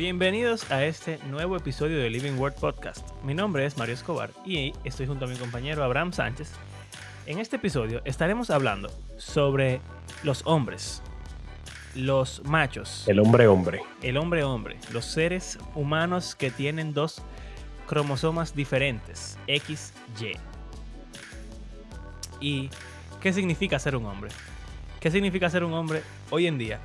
[0.00, 3.06] Bienvenidos a este nuevo episodio de Living Word Podcast.
[3.22, 6.52] Mi nombre es Mario Escobar y estoy junto a mi compañero Abraham Sánchez.
[7.26, 9.82] En este episodio estaremos hablando sobre
[10.22, 11.02] los hombres,
[11.94, 13.82] los machos, El hombre hombre.
[14.00, 17.20] el hombre hombre, los seres humanos que tienen dos
[17.86, 20.32] cromosomas diferentes, X, Y.
[22.40, 22.70] ¿Y
[23.20, 24.30] qué significa ser un hombre?
[24.98, 26.80] ¿Qué significa ser un hombre hoy en día?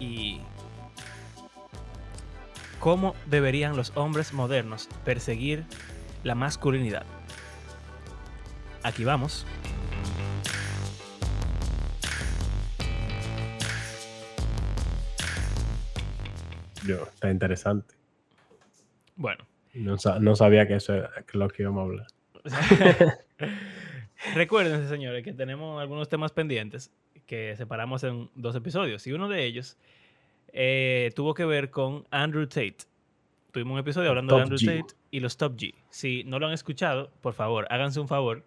[0.00, 0.40] Y
[2.84, 5.64] cómo deberían los hombres modernos perseguir
[6.22, 7.06] la masculinidad.
[8.82, 9.46] Aquí vamos.
[16.86, 17.94] Yo, está interesante.
[19.16, 22.06] Bueno, No, sa- no sabía que eso era lo que íbamos a hablar.
[24.34, 26.92] Recuerden, señores, que tenemos algunos temas pendientes
[27.26, 29.06] que separamos en dos episodios.
[29.06, 29.76] Y uno de ellos
[30.56, 32.76] eh, tuvo que ver con Andrew Tate.
[33.50, 34.80] Tuvimos un episodio hablando de Andrew G.
[34.80, 35.74] Tate y los Top G.
[35.90, 38.44] Si no lo han escuchado, por favor, háganse un favor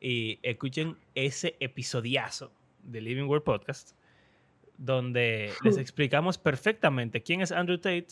[0.00, 3.92] y escuchen ese episodiazo de Living World Podcast,
[4.78, 8.08] donde les explicamos perfectamente quién es Andrew Tate,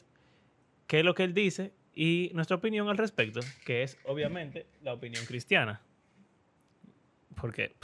[0.87, 4.93] qué es lo que él dice y nuestra opinión al respecto, que es obviamente la
[4.95, 5.83] opinión cristiana.
[7.35, 7.75] Porque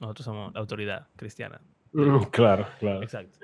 [0.00, 1.62] nosotros somos la autoridad cristiana.
[2.30, 3.02] Claro, claro.
[3.02, 3.38] Exacto.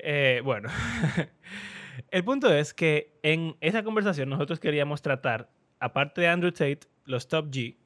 [0.00, 0.68] Eh, bueno,
[2.10, 7.28] el punto es que en esa conversación nosotros queríamos tratar, aparte de Andrew Tate, los
[7.28, 7.76] top G,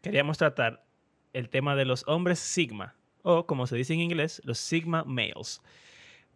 [0.00, 0.84] queríamos tratar
[1.32, 5.60] el tema de los hombres Sigma, o como se dice en inglés, los Sigma males.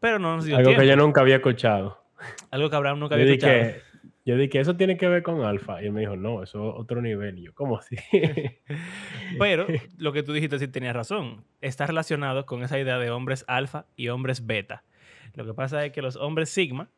[0.00, 0.82] Pero no nos dio Algo tiempo.
[0.82, 2.02] que yo nunca había escuchado.
[2.50, 3.87] Algo que Abraham nunca Yo había dije, escuchado.
[4.28, 5.82] Yo dije, eso tiene que ver con alfa.
[5.82, 7.38] Y él me dijo, no, eso es otro nivel.
[7.38, 7.96] Y yo, ¿cómo así?
[9.38, 11.46] Pero lo que tú dijiste sí tenías razón.
[11.62, 14.84] Está relacionado con esa idea de hombres alfa y hombres beta.
[15.32, 16.90] Lo que pasa es que los hombres sigma,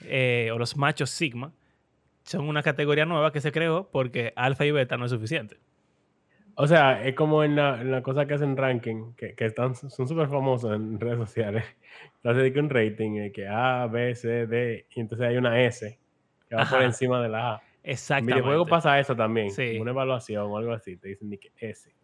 [0.00, 1.52] eh, o los machos sigma,
[2.24, 5.58] son una categoría nueva que se creó porque alfa y beta no es suficiente.
[6.56, 9.76] o sea, es como en la, en la cosa que hacen ranking, que, que están,
[9.76, 11.64] son súper famosos en redes sociales.
[12.16, 15.99] Entonces, que un rating, eh, que A, B, C, D, y entonces hay una S
[16.50, 17.62] que va por encima de la A.
[17.82, 18.34] En Exactamente.
[18.34, 19.50] videojuegos pasa eso también.
[19.52, 19.78] Sí.
[19.78, 20.96] Una evaluación o algo así.
[20.96, 21.94] Te dicen que S.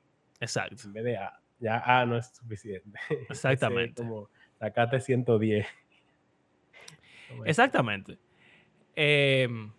[0.41, 0.77] Exacto.
[0.85, 1.39] en vez de A.
[1.59, 2.99] Ya A no es suficiente.
[3.11, 4.03] Ese es Exactamente.
[4.03, 5.67] como sacate 110.
[7.29, 7.51] Como eso.
[7.51, 8.19] Exactamente.
[8.95, 9.73] Em,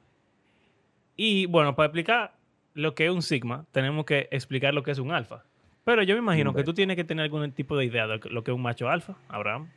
[1.16, 2.36] y bueno, para explicar
[2.74, 5.46] lo que es un sigma, tenemos que explicar lo que es un alfa.
[5.86, 8.44] Pero yo me imagino que tú tienes que tener algún tipo de idea de lo
[8.44, 9.72] que es un macho alfa, Abraham.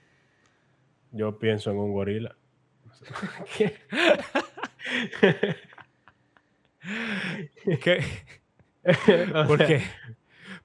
[1.13, 2.37] Yo pienso en un gorila.
[7.83, 8.03] Qué.
[9.47, 9.83] ¿Por sea, qué?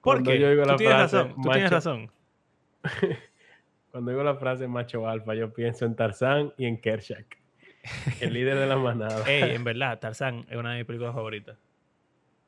[0.00, 0.40] cuando qué?
[0.40, 1.34] yo oigo Tú la tienes frase, razón.
[1.42, 2.10] Tú tienes razón.
[3.90, 7.38] Cuando digo la frase macho alfa, yo pienso en Tarzán y en Kershak,
[8.20, 9.24] el líder de la manada.
[9.26, 11.56] Ey, en verdad, Tarzán es una de mis películas favoritas.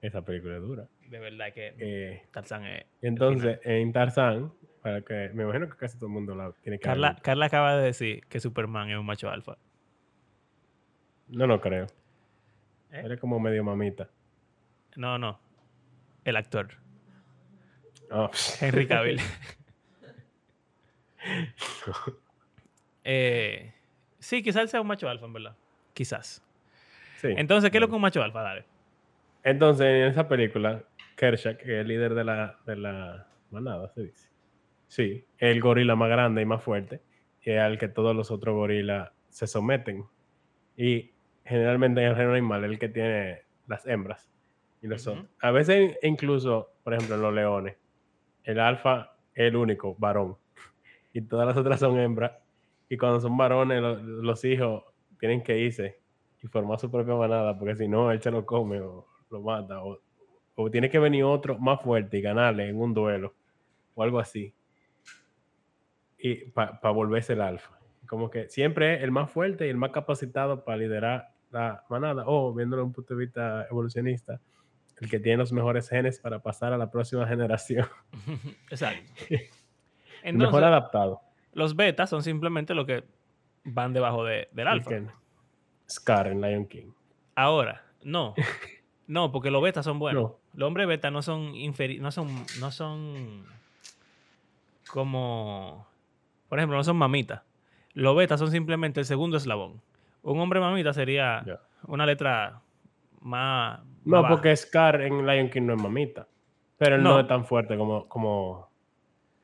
[0.02, 0.86] Esa película es dura.
[1.08, 2.84] De verdad que Eh, Tarzán es.
[3.00, 4.52] entonces, en Tarzán,
[4.82, 7.16] para que me imagino que casi todo el mundo la tiene que Carla.
[7.22, 9.56] Carla acaba de decir que Superman es un macho alfa.
[11.28, 11.86] No, no creo.
[12.90, 13.02] ¿Eh?
[13.04, 14.08] Eres como medio mamita.
[14.96, 15.38] No, no.
[16.24, 16.68] El actor.
[18.10, 18.30] Ah,
[18.60, 19.20] Henry Cavill.
[23.10, 23.72] Eh,
[24.18, 25.56] sí, quizás sea un macho alfa, en verdad.
[25.94, 26.44] Quizás.
[27.16, 27.28] Sí.
[27.38, 28.42] Entonces, ¿qué es lo que un macho alfa?
[28.42, 28.66] Dale.
[29.42, 30.84] Entonces, en esa película,
[31.16, 34.28] Kershak, que es el líder de la, de la manada, se dice.
[34.88, 37.00] Sí, el gorila más grande y más fuerte,
[37.42, 40.04] y al que todos los otros gorilas se someten.
[40.76, 41.12] Y
[41.48, 44.30] generalmente en el reino animal, el que tiene las hembras.
[44.82, 45.26] Y los otros.
[45.40, 47.76] A veces, incluso, por ejemplo, en los leones,
[48.44, 50.36] el alfa es el único varón.
[51.12, 52.32] Y todas las otras son hembras.
[52.88, 54.84] Y cuando son varones, lo- los hijos
[55.18, 55.98] tienen que irse
[56.42, 59.82] y formar su propia manada, porque si no, él se lo come o lo mata.
[59.82, 59.98] O,
[60.54, 63.34] o tiene que venir otro más fuerte y ganarle en un duelo
[63.94, 64.54] o algo así.
[66.18, 67.78] Y para volverse el alfa.
[68.06, 72.24] Como que siempre es el más fuerte y el más capacitado para liderar la manada.
[72.26, 74.40] O viéndolo desde un punto de vista evolucionista,
[75.00, 77.86] el que tiene los mejores genes para pasar a la próxima generación.
[78.70, 79.10] Exacto.
[80.24, 81.20] El mejor Entonces, adaptado.
[81.52, 83.04] los betas son simplemente lo que
[83.64, 84.90] van debajo de- del El alfa.
[85.88, 86.90] Scar en Lion King.
[87.34, 88.34] Ahora, no.
[89.06, 90.22] No, porque los betas son buenos.
[90.22, 90.36] No.
[90.52, 92.28] Los hombres beta no son inferi no son,
[92.60, 93.46] no son
[94.90, 95.86] como,
[96.48, 97.42] por ejemplo, no son mamitas.
[97.94, 99.80] Los betas son simplemente el segundo eslabón.
[100.22, 101.44] Un hombre mamita sería
[101.86, 102.60] una letra
[103.20, 103.80] más.
[104.04, 106.26] No, más porque Scar en Lion King no es mamita.
[106.78, 107.20] Pero él no, No.
[107.20, 108.70] es tan fuerte como, como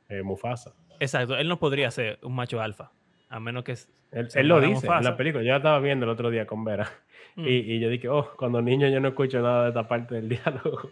[0.08, 0.72] eh, Mufasa.
[1.00, 2.92] Exacto, él no podría ser un macho alfa.
[3.28, 3.72] A menos que...
[4.12, 5.42] Él, él lo dice en la película.
[5.42, 6.88] Yo la estaba viendo el otro día con Vera.
[7.36, 7.48] Mm.
[7.48, 10.28] Y, y yo dije, oh, cuando niño yo no escucho nada de esta parte del
[10.28, 10.88] diálogo.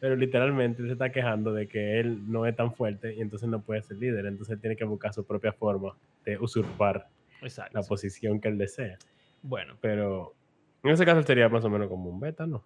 [0.00, 3.62] Pero literalmente se está quejando de que él no es tan fuerte y entonces no
[3.62, 4.26] puede ser líder.
[4.26, 5.94] Entonces él tiene que buscar su propia forma
[6.26, 7.06] de usurpar
[7.42, 7.78] Exacto.
[7.78, 8.98] la posición que él desea.
[9.42, 10.34] Bueno, Pero
[10.82, 12.64] en ese caso sería más o menos como un beta, ¿no?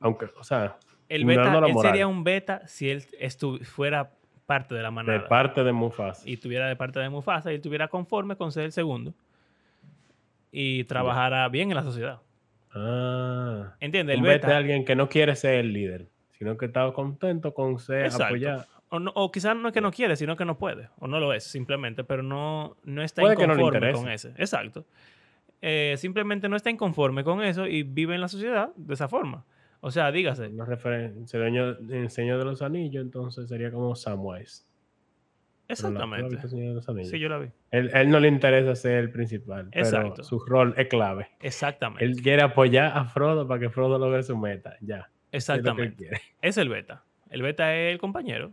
[0.00, 0.76] Aunque, o sea,
[1.08, 3.02] el beta, él sería un beta si él
[3.64, 4.12] fuera
[4.46, 5.28] parte de la de manada.
[5.28, 6.28] parte de Mufasa.
[6.28, 9.14] y tuviera de parte de Mufasa y estuviera conforme con ser el segundo
[10.50, 12.20] y trabajara bien en la sociedad.
[12.74, 13.74] Ah.
[13.80, 14.14] ¿Entiendes?
[14.14, 14.50] El un beta beta.
[14.50, 18.66] es alguien que no quiere ser el líder, sino que está contento con ser apoyado.
[18.94, 20.90] O, no- o quizás no es que no quiere, sino que no puede.
[20.98, 22.04] O no lo es, simplemente.
[22.04, 24.28] Pero no, no está Puede que no inconforme con ese.
[24.36, 24.84] Exacto.
[25.62, 29.46] Eh, simplemente no está inconforme con eso y vive en la sociedad de esa forma.
[29.80, 30.48] O sea, dígase.
[30.48, 34.66] Una referencia, el Señor de los Anillos, entonces sería como Samwise.
[35.68, 37.10] Pero la- ¿tú has Exactamente.
[37.10, 37.48] Sí, yo la vi.
[37.70, 40.12] Él, él no le interesa ser el principal, Exacto.
[40.16, 41.28] pero su rol es clave.
[41.40, 42.04] Exactamente.
[42.04, 44.76] Él quiere apoyar a Frodo para que Frodo logre su meta.
[44.82, 45.08] Ya.
[45.30, 46.10] Exactamente.
[46.42, 47.04] Es el beta.
[47.30, 48.52] El beta es el compañero.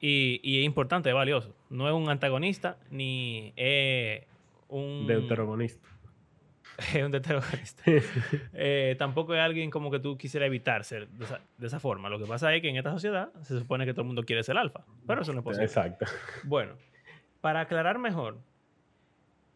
[0.00, 1.54] Y, y es importante, es valioso.
[1.70, 4.24] No es un antagonista ni es
[4.68, 5.06] un.
[5.06, 5.88] Deuterogonista.
[6.94, 7.82] es un deuterogonista.
[8.52, 12.08] Eh, tampoco es alguien como que tú quisieras evitar ser de esa, de esa forma.
[12.08, 14.42] Lo que pasa es que en esta sociedad se supone que todo el mundo quiere
[14.42, 14.84] ser alfa.
[15.06, 15.66] Pero eso no es posible.
[15.66, 16.06] Exacto.
[16.44, 16.74] Bueno,
[17.40, 18.38] para aclarar mejor,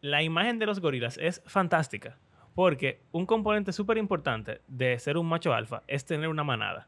[0.01, 2.17] la imagen de los gorilas es fantástica.
[2.55, 6.87] Porque un componente súper importante de ser un macho alfa es tener una manada.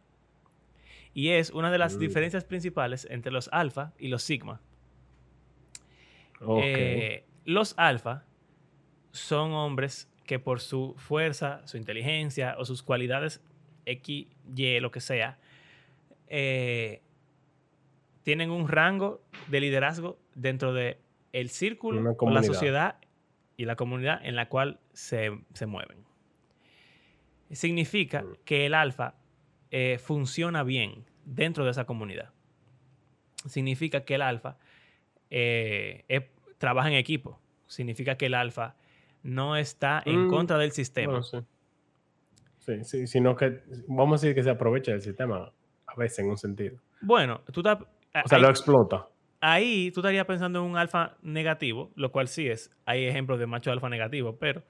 [1.14, 2.00] Y es una de las Mm.
[2.00, 4.62] diferencias principales entre los alfa y los sigma.
[6.64, 8.24] Eh, los alfa
[9.12, 13.42] son hombres que por su fuerza, su inteligencia o sus cualidades
[13.86, 15.38] X, Y, lo que sea,
[16.30, 17.02] eh,
[18.24, 20.98] tienen un rango de liderazgo dentro de
[21.34, 22.96] el círculo o la sociedad
[23.58, 25.98] y la comunidad en la cual se, se mueven.
[27.52, 28.34] Significa Mm.
[28.46, 29.16] que el alfa
[29.72, 32.30] eh, funciona bien dentro de esa comunidad.
[33.48, 34.58] Significa que el alfa
[35.30, 37.40] eh, trabaja en equipo.
[37.68, 38.76] Significa que el alfa
[39.24, 41.08] no está en Mm, contra del sistema.
[41.20, 41.38] Bueno, sí.
[42.60, 45.52] Sí, sí, sino que vamos a decir que se aprovecha del sistema
[45.88, 46.78] a veces en un sentido.
[47.02, 47.80] Bueno, tú estás-
[48.24, 49.08] O sea, ahí, lo explota.
[49.40, 52.70] ahí tú estarías pensando en un alfa negativo, lo cual sí es.
[52.86, 54.62] Hay ejemplos de macho alfa negativo, pero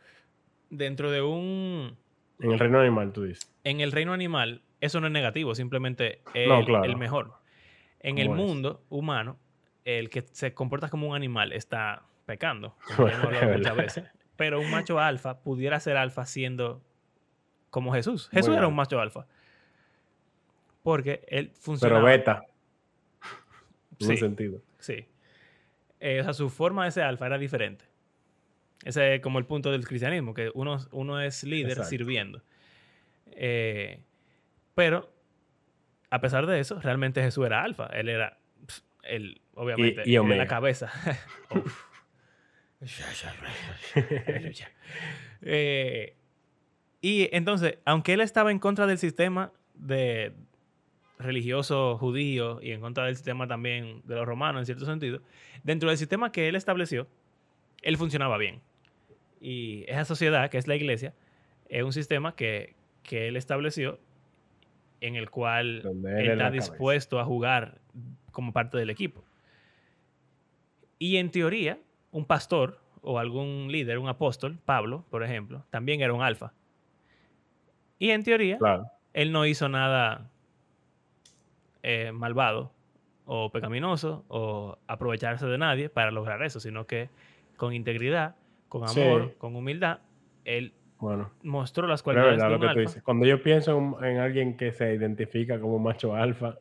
[0.70, 1.98] dentro de un.
[2.40, 3.52] En el reino animal, tú dices.
[3.66, 6.84] En el reino animal, eso no es negativo, simplemente es No, el, claro.
[6.84, 7.34] el mejor.
[8.02, 9.40] En el mundo humano,
[9.86, 14.04] el que se comporta como un animal está pecando, como ya hemos muchas veces.
[14.36, 16.82] Pero un macho alfa pudiera ser alfa siendo
[17.70, 18.28] como Jesús.
[18.30, 19.28] Jesús Muy era un macho alfa.
[20.84, 21.96] Porque él funciona.
[21.96, 22.44] Pero beta.
[24.00, 24.18] En Sí.
[24.18, 24.60] sentido.
[24.80, 25.06] Sí.
[26.00, 27.86] Eh, o sea, su forma de ser alfa era diferente.
[28.84, 31.90] Ese es como el punto del cristianismo, que uno, uno es líder Exacto.
[31.92, 32.42] sirviendo.
[33.34, 34.02] Eh,
[34.82, 35.08] pero,
[36.10, 37.86] a pesar de eso, realmente Jesús era alfa.
[37.94, 40.92] Él era, pf, él, obviamente, y en la cabeza.
[45.44, 46.16] Eh,
[47.00, 50.34] y entonces, aunque él estaba en contra del sistema de
[51.20, 55.22] religioso judío y en contra del sistema también de los romanos en cierto sentido,
[55.64, 57.08] dentro del sistema que él estableció,
[57.84, 58.62] él funcionaba bien.
[59.40, 61.14] Y esa sociedad, que es la iglesia,
[61.70, 64.00] es un sistema que, que él estableció
[65.02, 66.52] en el cual él está cabeza.
[66.72, 67.82] dispuesto a jugar
[68.32, 69.24] como parte del equipo.
[71.00, 71.80] Y en teoría,
[72.12, 76.54] un pastor o algún líder, un apóstol, Pablo, por ejemplo, también era un alfa.
[77.98, 78.86] Y en teoría, Claro.
[79.14, 80.30] él no hizo nada
[81.84, 82.72] eh, malvado
[83.26, 87.10] o pecaminoso o aprovecharse de nadie para lograr eso, sino que
[87.58, 88.36] con integridad,
[88.70, 89.00] con Sí.
[89.02, 90.00] amor, con humildad,
[90.46, 91.32] él Bueno.
[91.44, 92.82] mostró las cualidades verdad de lo un que tú alfa.
[92.82, 93.04] dices.
[93.04, 96.58] Cuando yo pienso en, en alguien que se identifica como macho alfa,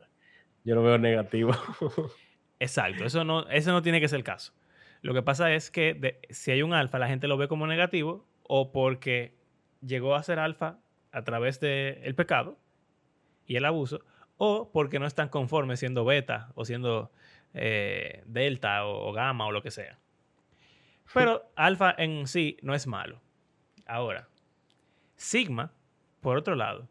[0.65, 1.51] yo lo veo negativo.
[2.59, 4.53] Exacto, eso no, eso no tiene que ser el caso.
[5.01, 7.65] Lo que pasa es que de- si hay un alfa, la gente lo ve como
[7.67, 9.33] negativo o porque
[9.81, 10.77] llegó a ser alfa
[11.11, 12.57] a través del pecado
[13.45, 14.01] y el abuso,
[14.37, 17.11] o porque no están conformes siendo beta o siendo
[17.53, 19.97] eh, delta o, o gamma o lo que sea.
[21.13, 23.19] Pero alfa en sí no es malo.
[23.91, 24.27] Ahora,
[25.17, 25.73] sigma,
[26.21, 26.87] por otro lado,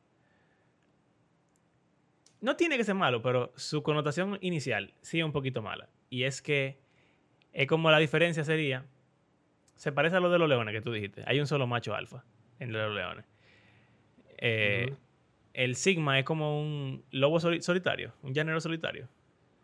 [2.40, 5.88] no tiene que ser malo, pero su connotación inicial sí es un poquito mala.
[6.08, 6.78] Y es que
[7.52, 8.84] es como la diferencia sería,
[9.76, 11.22] se parece a lo de los leones que tú dijiste.
[11.26, 12.24] Hay un solo macho alfa
[12.58, 13.24] en los leones.
[14.38, 14.94] Eh.
[15.52, 19.08] El sigma es como un lobo soli- solitario, un llanero solitario.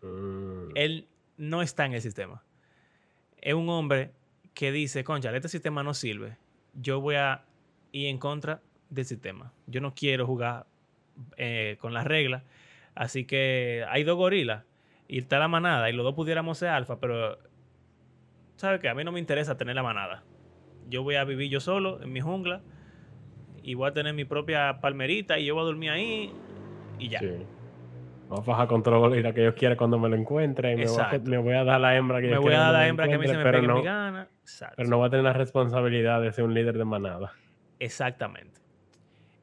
[0.02, 2.42] Mm, Él no está en el sistema.
[3.40, 4.10] es un hombre
[4.54, 6.36] que dice, concha, este sistema no sirve.
[6.80, 7.42] Yo voy a
[7.92, 9.52] ir en contra del sistema.
[9.66, 10.66] Yo no quiero jugar
[11.36, 12.42] eh, con las reglas.
[12.94, 14.64] Así que hay dos gorilas
[15.08, 17.38] y está la manada y los dos pudiéramos ser alfa, pero
[18.56, 18.88] ¿sabes qué?
[18.88, 20.24] A mí no me interesa tener la manada.
[20.88, 22.62] Yo voy a vivir yo solo en mi jungla
[23.62, 26.32] y voy a tener mi propia palmerita y yo voy a dormir ahí
[26.98, 27.20] y ya.
[28.28, 30.72] Vamos a bajar control y la que yo quiera cuando me lo encuentre.
[30.72, 31.30] Y me voy, a, Exacto.
[31.30, 33.08] me voy a dar la hembra que Me yo voy quiera a dar la hembra
[33.08, 34.28] que a mí se me pegue pero mi no, gana.
[34.42, 34.74] Exacto.
[34.76, 37.32] Pero no voy a tener la responsabilidad de ser un líder de manada.
[37.78, 38.60] Exactamente.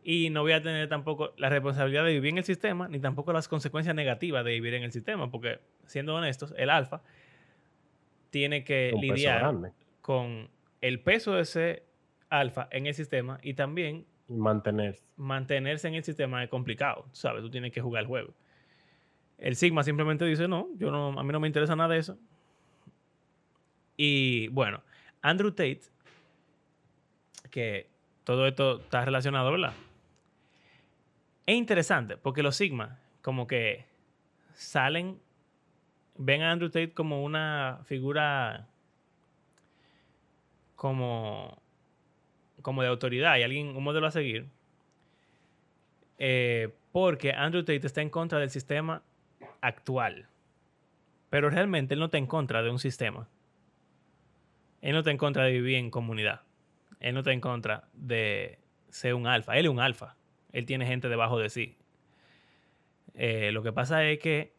[0.04, 3.32] Y no voy a tener tampoco la responsabilidad de vivir en el sistema, ni tampoco
[3.32, 7.02] las consecuencias negativas de vivir en el sistema, porque siendo honestos, el alfa
[8.30, 9.54] tiene que Un lidiar
[10.02, 10.50] con
[10.82, 11.84] el peso de ese
[12.30, 15.06] alfa en el sistema y también mantenerse.
[15.16, 17.42] mantenerse en el sistema es complicado, tú ¿sabes?
[17.42, 18.34] Tú tienes que jugar el juego.
[19.38, 22.18] El Sigma simplemente dice, no, yo no, a mí no me interesa nada de eso.
[23.98, 24.82] Y bueno,
[25.22, 25.82] Andrew Tate,
[27.50, 27.88] que
[28.24, 29.74] todo esto está relacionado, ¿verdad?
[31.46, 33.86] Es interesante porque los Sigma como que
[34.54, 35.20] salen,
[36.18, 38.68] ven a Andrew Tate como una figura
[40.75, 41.62] como,
[42.62, 44.48] como de autoridad y alguien, un modelo a seguir.
[46.20, 49.02] Eh, porque Andrew Tate está en contra del sistema
[49.63, 50.27] actual.
[51.29, 53.27] Pero realmente él no está en contra de un sistema.
[54.82, 56.41] Él no está en contra de vivir en comunidad.
[57.00, 59.58] Él no está en contra de ser un alfa.
[59.58, 60.15] Él es un alfa.
[60.51, 61.77] Él tiene gente debajo de sí.
[63.15, 64.53] Eh, lo que pasa es que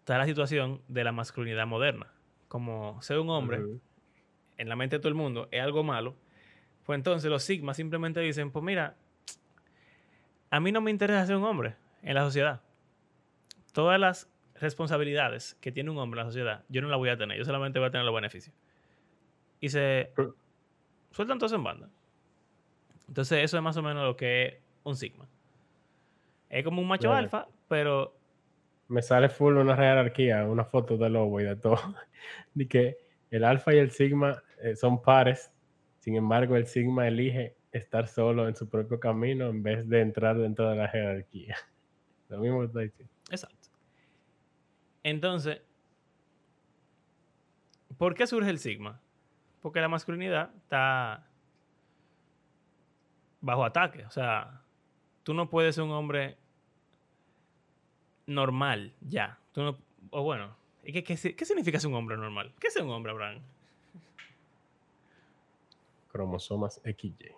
[0.00, 2.12] está la situación de la masculinidad moderna.
[2.48, 3.60] Como ser un hombre,
[4.58, 6.14] en la mente de todo el mundo, es algo malo.
[6.84, 8.96] Pues entonces los sigmas simplemente dicen, pues mira,
[10.50, 12.60] a mí no me interesa ser un hombre en la sociedad.
[13.74, 17.18] Todas las responsabilidades que tiene un hombre en la sociedad, yo no las voy a
[17.18, 17.36] tener.
[17.36, 18.54] Yo solamente voy a tener los beneficios.
[19.60, 20.12] Y se
[21.10, 21.90] sueltan todos en banda.
[23.08, 24.54] Entonces eso es más o menos lo que es
[24.84, 25.28] un sigma.
[26.48, 28.16] Es como un macho alfa, pero
[28.86, 31.76] Me sale full una jerarquía, una foto de lobo y de todo.
[32.54, 32.96] De que
[33.30, 35.50] el alfa y el sigma eh, son pares.
[35.98, 40.38] Sin embargo, el sigma elige estar solo en su propio camino en vez de entrar
[40.38, 41.56] dentro de la jerarquía.
[42.28, 43.12] Lo mismo que está diciendo.
[43.30, 43.63] Exacto.
[45.04, 45.60] Entonces,
[47.98, 49.00] ¿por qué surge el sigma?
[49.60, 51.26] Porque la masculinidad está
[53.42, 54.04] bajo ataque.
[54.06, 54.62] O sea,
[55.22, 56.36] tú no puedes ser un hombre
[58.26, 59.38] normal ya.
[59.52, 59.78] Tú no,
[60.10, 62.52] o bueno, ¿y ¿qué, qué, qué significa ser un hombre normal?
[62.58, 63.40] ¿Qué es un hombre, Abraham?
[66.10, 67.32] Cromosomas XY.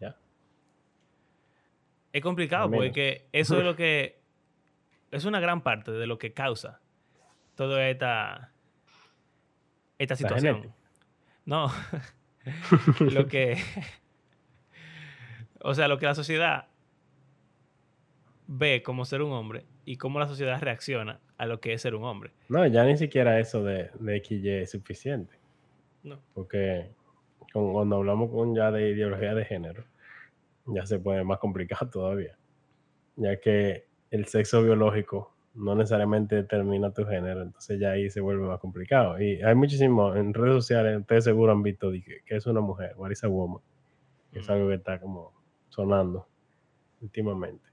[0.00, 0.16] ¿Ya?
[2.12, 4.23] Es complicado porque eso es lo que
[5.14, 6.80] es una gran parte de lo que causa
[7.54, 8.52] toda esta
[9.98, 10.72] esta situación.
[11.46, 11.70] No,
[13.00, 13.58] lo que
[15.60, 16.66] o sea, lo que la sociedad
[18.46, 21.94] ve como ser un hombre y cómo la sociedad reacciona a lo que es ser
[21.94, 22.32] un hombre.
[22.48, 25.34] No, ya ni siquiera eso de, de XY es suficiente.
[26.02, 26.20] No.
[26.34, 26.90] Porque
[27.52, 29.84] con- cuando hablamos con ya de ideología de género,
[30.66, 32.36] ya se pone más complicado todavía.
[33.16, 38.46] Ya que el sexo biológico no necesariamente determina tu género, entonces ya ahí se vuelve
[38.46, 39.20] más complicado.
[39.20, 42.94] Y hay muchísimo, en redes sociales, ustedes seguro han visto que, que es una mujer,
[42.96, 43.60] what is a woman,
[44.32, 45.32] que es algo que está como
[45.68, 46.28] sonando
[47.00, 47.64] últimamente.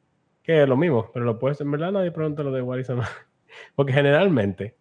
[0.42, 2.90] Que es lo mismo, pero lo puedes, en verdad nadie pregunta lo de what is
[2.90, 3.08] a man.
[3.76, 4.76] Porque generalmente,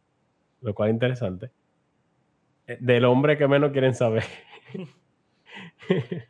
[0.62, 1.50] lo cual es interesante,
[2.66, 4.24] eh, del hombre que menos quieren saber.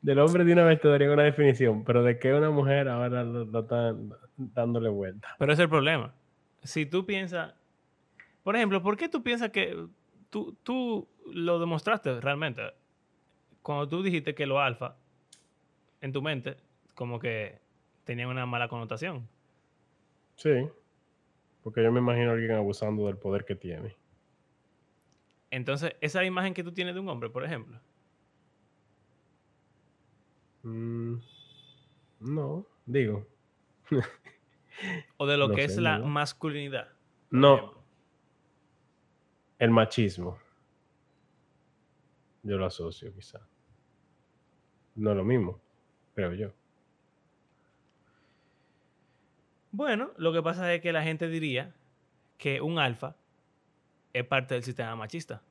[0.00, 3.24] del hombre de una vez te daría una definición, pero de es una mujer ahora
[3.24, 5.34] lo, lo están dándole vuelta.
[5.38, 6.14] Pero ese es el problema.
[6.62, 7.54] Si tú piensas,
[8.42, 9.76] por ejemplo, ¿por qué tú piensas que
[10.30, 12.62] tú, tú lo demostraste realmente?
[13.62, 14.96] Cuando tú dijiste que lo alfa,
[16.00, 16.56] en tu mente,
[16.94, 17.60] como que
[18.04, 19.28] tenía una mala connotación.
[20.36, 20.68] Sí,
[21.62, 23.96] porque yo me imagino a alguien abusando del poder que tiene.
[25.50, 27.80] Entonces, esa imagen que tú tienes de un hombre, por ejemplo,
[30.62, 31.16] Mm,
[32.20, 33.26] no, digo.
[35.16, 36.88] o de lo No que sé, es la masculinidad.
[37.30, 37.82] No, ejemplo.
[39.58, 40.38] el machismo.
[42.42, 43.40] Yo lo asocio, quizá.
[44.94, 45.60] No es lo mismo,
[46.14, 46.52] creo yo.
[49.70, 51.74] Bueno, lo que pasa es que la gente diría
[52.38, 53.16] que un alfa
[54.12, 55.42] es parte del sistema machista.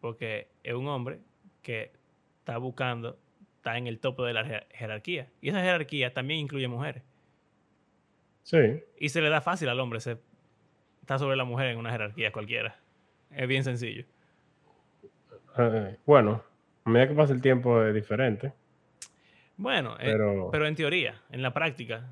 [0.00, 1.20] Porque es un hombre
[1.62, 1.92] que
[2.38, 3.18] está buscando,
[3.66, 5.28] está en el tope de la jer- jerarquía.
[5.40, 7.02] Y esa jerarquía también incluye mujeres.
[8.44, 10.20] Sí, Y se le da fácil al hombre ser
[11.00, 12.78] está sobre la mujer en una jerarquía cualquiera.
[13.30, 14.04] Es bien sencillo.
[15.58, 16.44] Eh, bueno,
[16.84, 18.52] a medida que pasa el tiempo es diferente.
[19.56, 20.48] Bueno, eh, pero...
[20.52, 22.08] pero en teoría, en la práctica.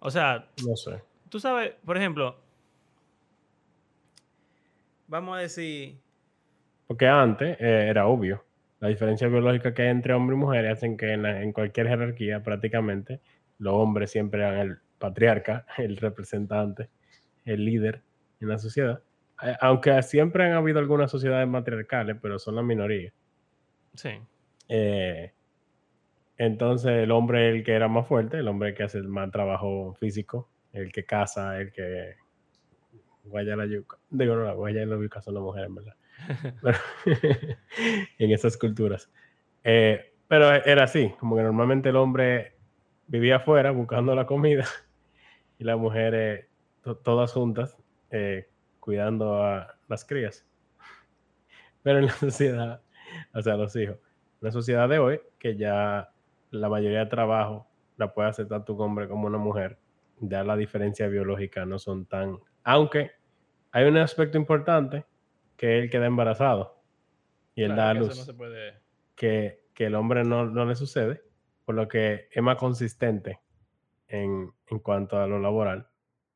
[0.00, 1.02] O sea, no sé.
[1.30, 2.36] Tú sabes, por ejemplo,
[5.06, 5.96] vamos a decir...
[6.86, 8.44] Porque antes eh, era obvio.
[8.80, 13.20] La diferencia biológica que hay entre hombre y mujer hacen que en, cualquier jerarquía prácticamente
[13.58, 16.88] los hombres siempre eran el patriarca, el representante,
[17.44, 18.02] el líder
[18.40, 19.02] en la sociedad.
[19.60, 23.12] Aunque siempre han habido algunas sociedades matriarcales, pero son la minoría.
[23.94, 24.10] Sí.
[24.68, 25.32] Eh,
[26.36, 29.94] entonces el hombre el que era más fuerte, el hombre que hace el más trabajo
[30.00, 32.14] físico, el que caza, el que
[33.24, 33.98] guaya la yuca.
[34.08, 35.94] Digo, no, la guaya y la yuca son las mujeres, ¿verdad?
[38.18, 39.10] en esas culturas.
[39.64, 42.56] Eh, pero era así, como que normalmente el hombre
[43.08, 44.64] vivía afuera buscando la comida
[45.58, 46.46] y las mujeres
[47.02, 47.76] todas juntas
[48.10, 48.48] eh,
[48.78, 50.46] cuidando a las crías.
[51.82, 52.80] Pero en la sociedad,
[53.34, 56.12] o sea, los hijos, en la sociedad de hoy, que ya
[56.50, 59.78] la mayoría de trabajo la puede hacer tanto un hombre como una mujer,
[60.20, 62.38] ya la diferencia biológica no son tan...
[62.62, 63.12] Aunque
[63.72, 65.04] hay un aspecto importante
[65.60, 66.82] que él queda embarazado
[67.54, 68.34] y él da a luz.
[69.14, 71.22] que, que, el hombre no, no, le sucede,
[71.66, 73.40] por lo que es más consistente
[74.08, 75.86] en, en cuanto a lo laboral.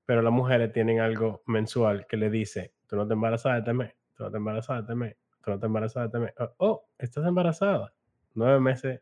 [0.04, 3.94] Pero las mujeres tienen algo mensual que le dice, tú no te embarazas este mes,
[4.14, 6.34] tú no te embarazas este mes, tú no te embarazas este mes.
[6.38, 7.94] Oh, oh, estás embarazada.
[8.34, 9.00] Nueve meses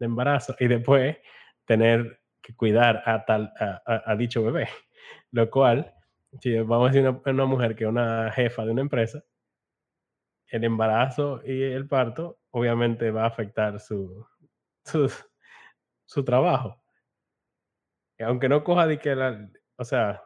[0.00, 1.16] de embarazo y después
[1.64, 4.66] tener que cuidar a, tal, a, a, dicho bebé.
[5.30, 5.94] Lo cual,
[6.40, 9.22] si vamos a decir una, una mujer que es una jefa de una empresa,
[10.50, 14.26] el embarazo y el parto obviamente va a afectar su,
[16.06, 16.82] su, trabajo.
[18.18, 20.22] Aunque no coja la, o sea,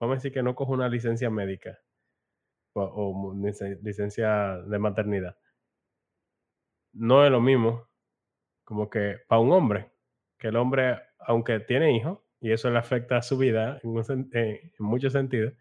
[0.00, 1.78] vamos a decir que no coja una licencia médica
[2.72, 3.34] o,
[3.82, 5.36] licencia de maternidad.
[6.92, 7.88] No es lo mismo
[8.64, 9.92] como que para un hombre,
[10.38, 14.72] que el hombre, aunque tiene hijos, y eso le afecta a su vida en, en
[14.78, 15.54] muchos sentidos,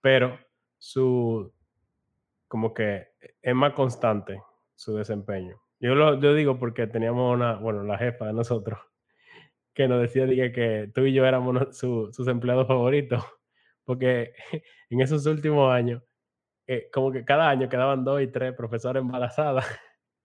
[0.00, 0.38] pero
[0.78, 1.52] su,
[2.48, 4.40] como que es más constante
[4.74, 5.60] su desempeño.
[5.80, 8.78] Yo lo yo digo porque teníamos una, bueno, la jefa de nosotros,
[9.74, 13.24] que nos decía que tú y yo éramos sus empleados favoritos,
[13.84, 14.34] porque
[14.90, 16.02] en esos últimos años,
[16.66, 19.66] eh, como que cada año quedaban dos y tres profesoras embarazadas,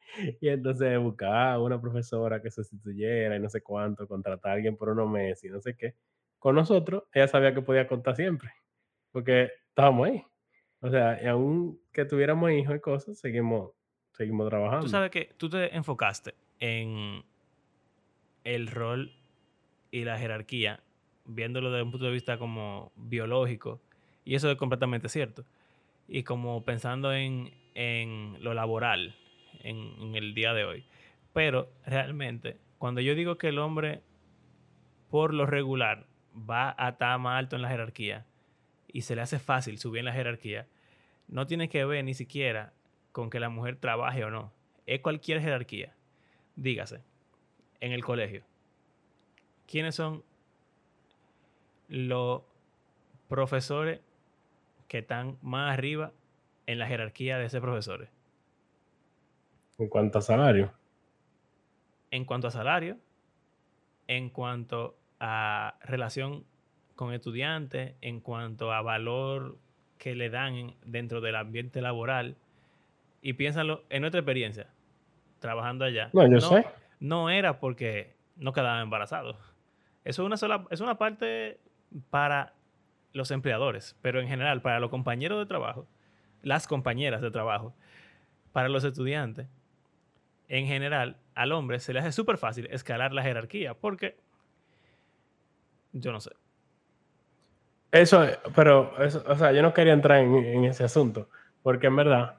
[0.42, 4.90] y entonces buscaba una profesora que sustituyera y no sé cuánto, contratar a alguien por
[4.90, 5.96] unos meses y no sé qué.
[6.40, 8.52] Con nosotros, ella sabía que podía contar siempre,
[9.12, 10.24] porque estábamos ahí.
[10.82, 13.72] O sea, y aún que tuviéramos hijos y cosas, seguimos,
[14.14, 14.86] seguimos trabajando.
[14.86, 17.24] Tú sabes que tú te enfocaste en
[18.44, 19.12] el rol
[19.92, 20.82] y la jerarquía,
[21.26, 23.82] viéndolo desde un punto de vista como biológico,
[24.24, 25.44] y eso es completamente cierto.
[26.08, 29.16] Y como pensando en, en lo laboral,
[29.62, 30.86] en, en el día de hoy.
[31.34, 34.02] Pero realmente, cuando yo digo que el hombre,
[35.10, 38.26] por lo regular, va a estar más alto en la jerarquía,
[38.92, 40.68] y se le hace fácil subir en la jerarquía,
[41.28, 42.74] no tiene que ver ni siquiera
[43.12, 44.52] con que la mujer trabaje o no.
[44.86, 45.94] Es cualquier jerarquía.
[46.56, 47.02] Dígase,
[47.80, 48.44] en el colegio.
[49.68, 50.24] ¿Quiénes son
[51.88, 52.42] los
[53.28, 54.02] profesores
[54.88, 56.12] que están más arriba
[56.66, 58.10] en la jerarquía de ese profesores?
[59.78, 60.74] En cuanto a salario.
[62.12, 62.98] En cuanto a salario,
[64.08, 66.46] en cuanto a relación
[67.00, 69.58] con estudiantes en cuanto a valor
[69.98, 72.36] que le dan dentro del ambiente laboral.
[73.22, 74.68] Y piénsalo en nuestra experiencia,
[75.40, 76.10] trabajando allá.
[76.12, 76.66] No, yo sé.
[77.00, 79.38] No era porque no quedaban embarazados.
[80.04, 81.62] Eso es una sola, es una parte
[82.10, 82.54] para
[83.14, 85.88] los empleadores, pero en general para los compañeros de trabajo,
[86.42, 87.74] las compañeras de trabajo,
[88.52, 89.48] para los estudiantes,
[90.50, 94.18] en general, al hombre se le hace súper fácil escalar la jerarquía, porque
[95.94, 96.32] yo no sé.
[97.92, 98.24] Eso,
[98.56, 98.92] pero,
[99.28, 101.30] o sea, yo no quería entrar en, ese asunto,
[101.64, 102.38] porque en verdad,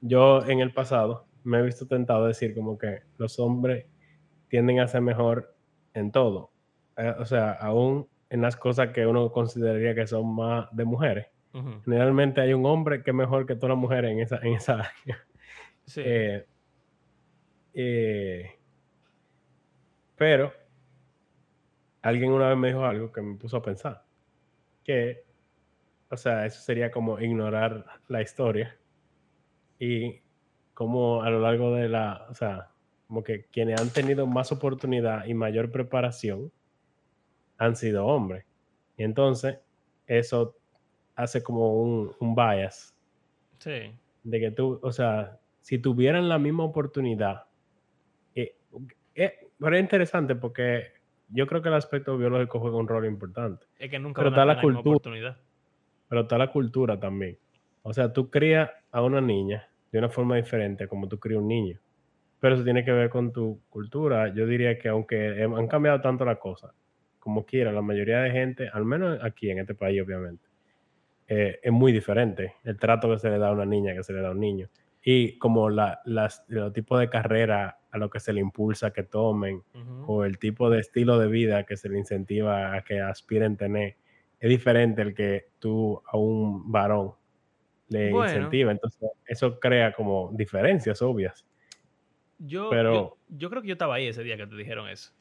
[0.00, 3.86] yo en el pasado me he visto tentado a decir como que los hombres
[4.48, 5.56] tienden a ser mejor
[5.94, 6.52] en todo.
[6.96, 11.26] Eh, o sea, aún en las cosas que uno consideraría que son más de mujeres.
[11.84, 14.72] Generalmente hay un hombre que es mejor que todas las mujeres en esa, en esa
[14.74, 15.24] área.
[15.86, 16.02] Sí.
[16.04, 16.46] Eh,
[17.74, 18.58] eh,
[20.16, 20.52] pero
[22.02, 24.03] alguien una vez me dijo algo que me puso a pensar
[24.84, 25.24] que,
[26.10, 28.78] o sea, eso sería como ignorar la historia
[29.78, 30.20] y
[30.74, 32.70] como a lo largo de la, o sea,
[33.08, 36.52] como que quienes han tenido más oportunidad y mayor preparación
[37.58, 38.44] han sido hombres.
[38.96, 39.58] Y entonces,
[40.06, 40.56] eso
[41.16, 42.94] hace como un, un bias
[43.58, 43.94] Sí.
[44.24, 47.44] de que tú, o sea, si tuvieran la misma oportunidad,
[48.34, 48.56] eh,
[49.14, 50.92] eh, pero es interesante porque
[51.28, 54.40] yo creo que el aspecto biológico juega un rol importante, Es que nunca Pero van
[54.40, 54.80] a está la cultura.
[54.90, 55.36] oportunidad.
[56.08, 57.38] pero está la cultura también.
[57.82, 61.42] O sea, tú crías a una niña de una forma diferente como tú crías a
[61.42, 61.78] un niño,
[62.40, 64.28] pero eso tiene que ver con tu cultura.
[64.34, 66.72] Yo diría que aunque han cambiado tanto las cosas,
[67.18, 70.44] como quiera, la mayoría de gente, al menos aquí en este país, obviamente,
[71.26, 74.12] eh, es muy diferente el trato que se le da a una niña que se
[74.12, 74.68] le da a un niño.
[75.06, 79.02] Y como la, las, los tipos de carrera a lo que se le impulsa que
[79.02, 80.04] tomen, Ujú.
[80.12, 83.96] o el tipo de estilo de vida que se le incentiva a que aspiren tener,
[84.40, 87.12] es diferente el que tú a un varón
[87.88, 88.32] le Bueno.
[88.32, 88.72] incentiva.
[88.72, 91.44] Entonces, eso crea como diferencias obvias.
[92.38, 95.12] Yo, Pero- yo, yo creo que yo estaba ahí ese día que te dijeron eso.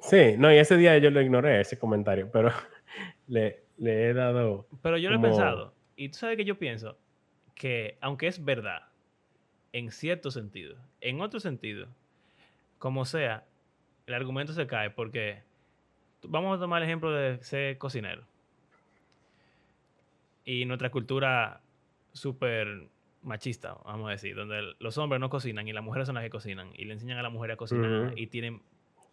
[0.00, 2.50] Sí, no, y ese día yo lo ignoré, ese comentario, pero
[3.28, 4.66] le, le he dado...
[4.82, 5.72] Pero yo lo he pensado.
[5.96, 6.98] Y tú sabes que yo pienso
[7.54, 8.82] que, aunque es verdad,
[9.74, 11.88] en cierto sentido, en otro sentido,
[12.78, 13.44] como sea,
[14.06, 15.42] el argumento se cae porque
[16.22, 18.24] vamos a tomar el ejemplo de ser cocinero.
[20.44, 21.60] Y nuestra cultura
[22.12, 22.86] súper
[23.22, 26.30] machista, vamos a decir, donde los hombres no cocinan y las mujeres son las que
[26.30, 28.62] cocinan y le enseñan a la mujer a cocinar y tienen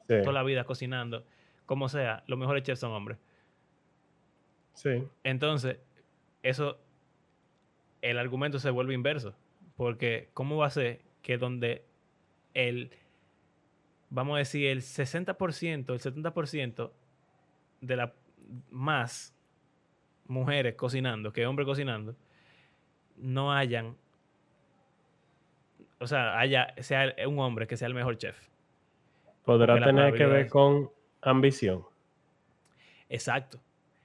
[0.07, 1.25] Sí, toda la vida cocinando,
[1.65, 3.17] como sea, los mejores chefs son hombres.
[4.75, 5.07] sí.
[5.23, 5.77] Entonces,
[6.43, 6.77] eso,
[8.03, 9.33] el argumento se vuelve inverso.
[9.81, 11.83] Porque, ¿cómo va a ser que donde
[12.53, 12.91] el,
[14.11, 16.91] vamos a decir, el 60%, el 70%
[17.81, 18.13] de la
[18.69, 19.35] más
[20.27, 22.15] mujeres cocinando que hombres cocinando,
[23.17, 23.97] no hayan,
[25.97, 28.37] o sea, haya, sea un hombre que sea el mejor chef?
[29.45, 30.91] Podrá tener que ver con
[31.23, 31.83] ambición.
[33.09, 33.59] Exacto.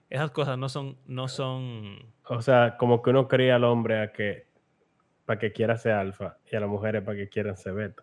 [0.09, 4.11] Esas cosas no son, no son, O sea, como que uno cría al hombre a
[4.11, 4.47] que
[5.27, 8.03] para que quiera ser alfa y a las mujeres para que quieran ser beta.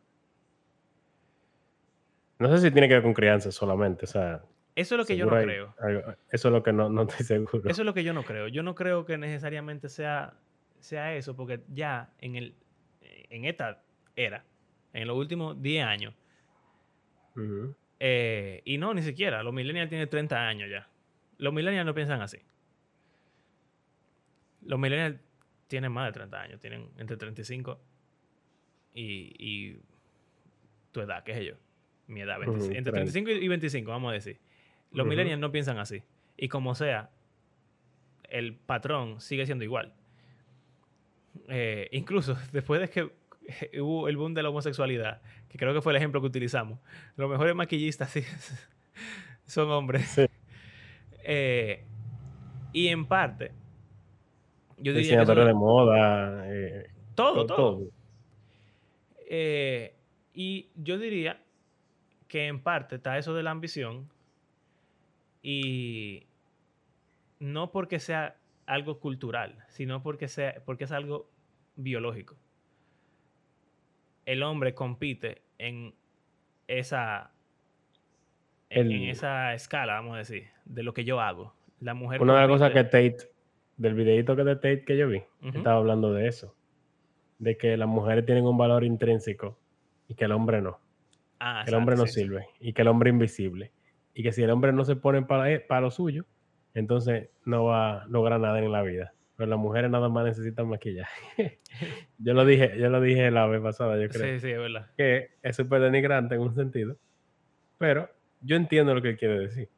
[2.39, 4.43] No sé si tiene que ver con crianza solamente, o sea,
[4.75, 5.75] eso es lo que yo no hay creo.
[5.79, 7.69] algo- eso es lo que no, no estoy seguro.
[7.69, 8.47] Eso es lo que yo no creo.
[8.47, 10.33] Yo no creo que necesariamente sea,
[10.79, 12.55] sea eso, porque ya en, el,
[13.29, 13.81] en esta
[14.15, 14.43] era,
[14.93, 16.13] en los últimos 10 años,
[17.99, 20.88] eh, y no, ni siquiera, los millennials tienen 30 años ya.
[21.38, 22.39] Los millennials no piensan así.
[24.65, 25.19] Los millennials
[25.67, 27.80] tienen más de 30 años, tienen entre 35
[28.93, 29.80] y, y
[30.91, 31.54] tu edad, qué sé yo,
[32.08, 33.12] mi edad, 25, Ujú, entre 30.
[33.12, 34.39] 35 y 25, vamos a decir.
[34.91, 36.04] Los millennials no piensan así.
[36.38, 37.10] Y como sea,
[38.30, 39.93] el patrón sigue siendo igual.
[41.49, 43.12] Eh, incluso después de que
[43.82, 46.80] hubo el boom de la homosexualidad, que creo que fue el ejemplo que utilizamos,
[47.15, 48.23] los mejores maquillistas sí,
[49.45, 50.08] son hombres.
[50.08, 50.26] Sí.
[51.23, 51.86] Eh,
[52.71, 53.52] y en parte,
[54.77, 57.88] yo diría Diseñadores de moda, eh, todo, to- todo.
[59.29, 59.95] Eh,
[60.33, 61.41] y yo diría
[62.27, 64.09] que en parte está eso de la ambición
[65.41, 66.25] y
[67.39, 71.29] no porque sea algo cultural, sino porque, sea, porque es algo
[71.75, 72.36] biológico.
[74.25, 75.93] El hombre compite en
[76.67, 77.31] esa,
[78.69, 81.53] en, esa escala, vamos a decir, de lo que yo hago.
[81.81, 83.29] La mujer Una de las cosas que Tate,
[83.77, 86.55] del videito que de Tate que yo vi, estaba hablando de eso.
[87.39, 89.57] De que las mujeres tienen un valor intrínseco
[90.07, 90.79] y que el hombre no.
[91.39, 92.21] Ah, que el hombre no sí, sí.
[92.21, 93.71] sirve y que el hombre es invisible.
[94.13, 96.25] Y que si el hombre no se pone para, e- para lo suyo,
[96.73, 99.13] entonces no va a lograr nada en la vida.
[99.36, 101.59] Pero las mujeres nada más necesitan maquillaje.
[102.19, 104.36] yo lo dije, yo lo dije la vez pasada, yo creo.
[104.36, 104.91] Sí, sí, es verdad.
[104.95, 106.95] Que es súper denigrante en un sentido.
[107.79, 108.09] Pero
[108.41, 109.69] yo entiendo lo que quiere decir.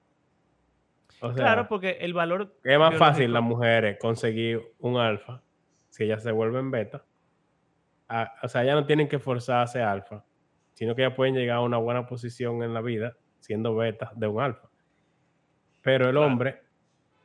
[1.28, 2.54] O sea, claro, porque el valor.
[2.64, 5.42] es más fácil las mujeres conseguir un alfa
[5.90, 7.04] si ellas se vuelven beta.
[8.44, 10.24] O sea, ellas no tienen que forzar a ser alfa,
[10.74, 14.28] sino que ellas pueden llegar a una buena posición en la vida siendo beta de
[14.28, 14.68] un alfa.
[15.82, 16.28] Pero el Claro.
[16.28, 16.62] hombre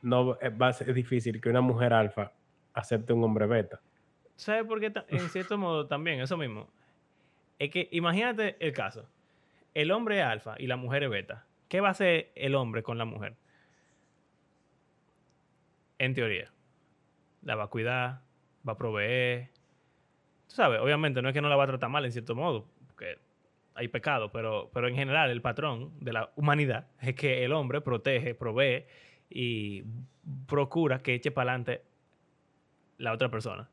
[0.01, 2.31] no eh, va a ser difícil que una mujer alfa
[2.73, 3.79] acepte un hombre beta.
[4.35, 4.91] ¿Sabes por qué?
[5.09, 6.67] En cierto modo también, eso mismo.
[7.59, 9.07] Es que imagínate el caso.
[9.73, 11.45] El hombre es alfa y la mujer es beta.
[11.67, 13.35] ¿Qué va a hacer el hombre con la mujer?
[16.01, 16.51] En teoría.
[17.43, 18.21] La va a cuidar,
[18.67, 19.51] va a proveer.
[20.47, 22.67] Tú sabes, obviamente no es que no la va a tratar mal en cierto modo,
[22.87, 23.19] porque
[23.75, 27.81] hay pecado, pero, pero en general el patrón de la humanidad es que el hombre
[27.81, 28.85] protege, provee
[29.29, 29.83] y
[30.47, 31.83] procura que eche para adelante
[32.97, 33.69] la otra persona.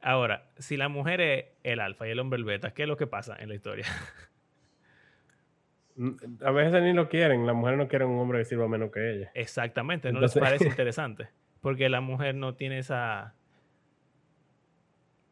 [0.00, 2.96] Ahora, si la mujer es el alfa y el hombre el beta, ¿qué es lo
[2.96, 3.84] que pasa en la historia?
[6.44, 9.10] A veces ni lo quieren, las mujeres no quieren un hombre que sirva menos que
[9.12, 9.30] ella.
[9.34, 11.28] Exactamente, no Entonces- les parece interesante.
[11.60, 13.34] Porque la mujer no tiene esa.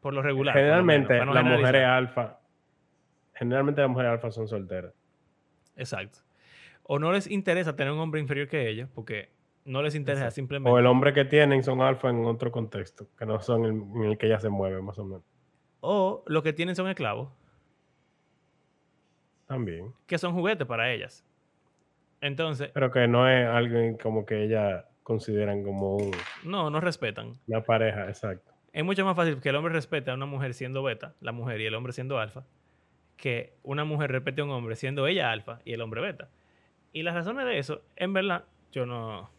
[0.01, 0.55] Por lo regular.
[0.55, 2.39] Generalmente las mujeres alfa,
[3.33, 4.93] generalmente las mujeres alfa son solteras.
[5.75, 6.19] Exacto.
[6.83, 9.29] O no les interesa tener un hombre inferior que ellos, porque
[9.65, 10.35] no les interesa Exacto.
[10.35, 10.69] simplemente.
[10.69, 14.03] O el hombre que tienen son alfa en otro contexto, que no son el, en
[14.11, 15.23] el que ella se mueve, más o menos.
[15.79, 17.29] O lo que tienen son esclavos,
[19.47, 19.93] También.
[20.07, 21.23] que son juguetes para ellas.
[22.21, 26.11] Entonces, Pero que no es alguien como que ella consideran como un-
[26.43, 27.33] no, no respetan.
[27.47, 28.51] una pareja, exacto.
[28.73, 31.61] Es mucho más fácil que el hombre respete a una mujer siendo beta, la mujer
[31.61, 32.43] y el hombre siendo alfa,
[33.17, 36.27] que una mujer respete a un hombre siendo ella alfa y el hombre beta.
[36.91, 39.29] Y las razones de eso, en verdad, yo no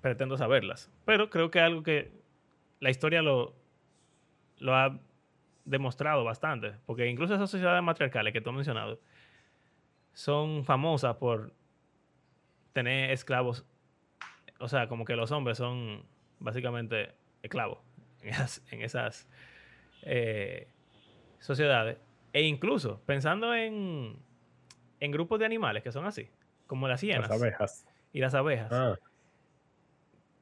[0.00, 0.90] pretendo saberlas.
[1.04, 2.10] Pero creo que algo que
[2.80, 3.54] la historia lo,
[4.58, 4.98] lo ha
[5.64, 6.72] demostrado bastante.
[6.86, 8.98] Porque incluso esas sociedades matriarcales que tú has mencionado
[10.12, 11.52] son famosas por
[12.72, 13.64] tener esclavos.
[14.58, 16.04] O sea, como que los hombres son
[16.38, 17.78] básicamente esclavos
[18.22, 19.28] en esas, en esas
[20.02, 20.68] eh,
[21.38, 21.98] sociedades.
[22.32, 24.16] E incluso pensando en,
[25.00, 26.30] en grupos de animales que son así,
[26.66, 27.86] como las hienas Las abejas.
[28.12, 28.72] y las abejas.
[28.72, 28.96] Ah,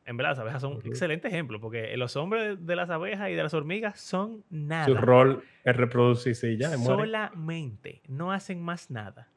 [0.04, 0.88] En verdad, las abejas son un Ujú.
[0.88, 4.86] excelente ejemplo, porque los hombres de las abejas y de las hormigas son nada.
[4.86, 6.76] su rol es reproducirse y ya.
[6.76, 9.28] Solamente, no hacen más nada.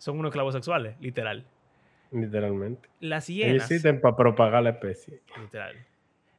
[0.00, 1.44] Son unos esclavos sexuales, literal.
[2.10, 2.88] Literalmente.
[3.00, 5.20] Las Ellos hienas, existen para propagar la especie.
[5.40, 5.76] literal.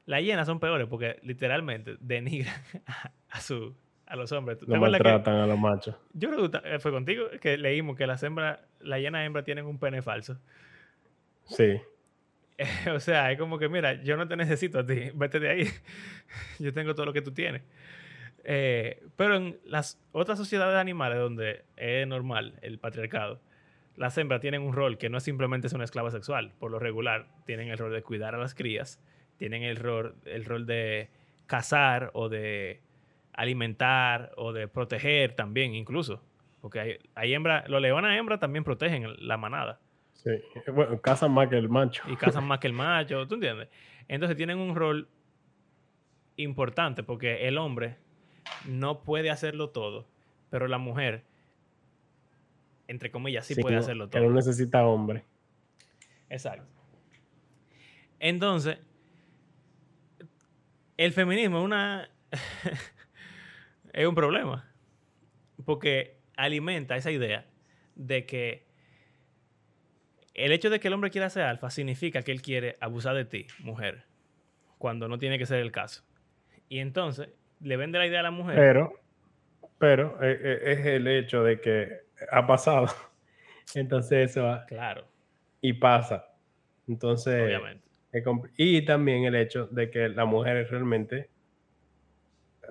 [0.08, 2.54] Las hienas son peores porque literalmente denigran
[2.88, 3.74] a, a su,
[4.08, 4.58] a los hombres.
[4.58, 5.96] ¿Tú te Lo acuerdas que- maltratan a los machos.
[6.14, 9.66] yo creo que eh, fue contigo que leímos que las hembras, las hienas hembras tienen
[9.66, 10.38] un pene falso.
[11.46, 11.80] Sí.
[12.94, 15.68] o sea, es como que, mira, yo no te necesito a ti, vete de ahí.
[16.60, 17.62] yo tengo todo lo que tú tienes.
[18.44, 23.40] Eh, pero en las otras sociedades animales donde es normal el patriarcado,
[23.96, 26.54] las hembras tienen un rol que no es simplemente ser una esclava sexual.
[26.60, 29.02] Por lo regular, tienen el rol de cuidar a las crías,
[29.38, 31.10] tienen el rol, el rol de
[31.48, 32.82] cazar o de
[33.34, 36.24] alimentar o de proteger también, incluso.
[36.62, 39.80] Porque hay, hay hembras, los leones hembras también protegen la manada
[40.24, 40.30] Sí.
[40.72, 42.04] Bueno, cazan más que el macho.
[42.08, 43.70] y cazan más que el macho, ¿tú entiendes?
[44.08, 45.08] Entonces tienen un rol
[46.36, 47.98] importante porque el hombre
[48.66, 50.08] no puede hacerlo todo,
[50.50, 51.24] pero la mujer,
[52.92, 54.30] entre comillas, sí, Sí, puede que hacerlo Que todo.
[54.30, 55.24] no necesita hombre.
[56.30, 56.66] Exacto.
[58.20, 58.78] Entonces,
[60.98, 62.10] el feminismo es una
[63.94, 64.70] es un problema
[65.66, 67.46] porque alimenta esa idea
[67.96, 68.68] de que
[70.34, 73.26] el hecho de que el hombre quiera ser alfa significa que él quiere abusar de
[73.26, 74.04] ti, mujer,
[74.78, 76.04] cuando no tiene que ser el caso.
[76.68, 77.30] Y entonces
[77.62, 78.56] le vende la idea a la mujer.
[78.56, 78.94] Pero,
[79.78, 82.88] pero eh, eh, es el hecho de que ha pasado.
[83.76, 85.06] Entonces eso va claro,
[85.62, 86.26] y pasa.
[86.88, 87.88] Entonces, obviamente.
[88.58, 91.30] y también el hecho de que la mujer es realmente,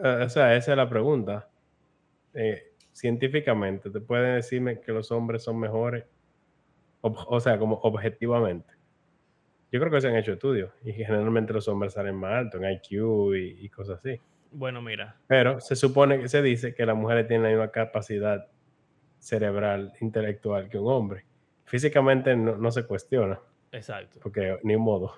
[0.02, 1.48] eh, o sea, esa es la pregunta.
[2.34, 6.04] Eh, científicamente, ¿te pueden decirme que los hombres son mejores?
[7.02, 8.72] Ob- o sea, como objetivamente.
[9.72, 12.70] Yo creo que se han hecho estudios y generalmente los hombres salen más altos en
[12.72, 14.20] IQ y, y cosas así.
[14.52, 18.48] Bueno, mira, Pero se supone que se dice que las mujeres tienen la misma capacidad
[19.20, 21.24] cerebral, intelectual que un hombre.
[21.66, 23.38] Físicamente no, no se cuestiona,
[23.70, 24.18] exacto.
[24.22, 25.14] porque ni modo.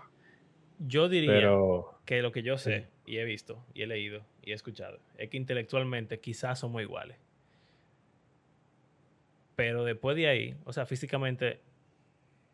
[0.79, 4.51] Yo diría Pero que lo que yo sé y he visto y he leído y
[4.51, 7.17] he escuchado es que intelectualmente quizás somos iguales.
[9.55, 11.61] Pero después de ahí, o sea, físicamente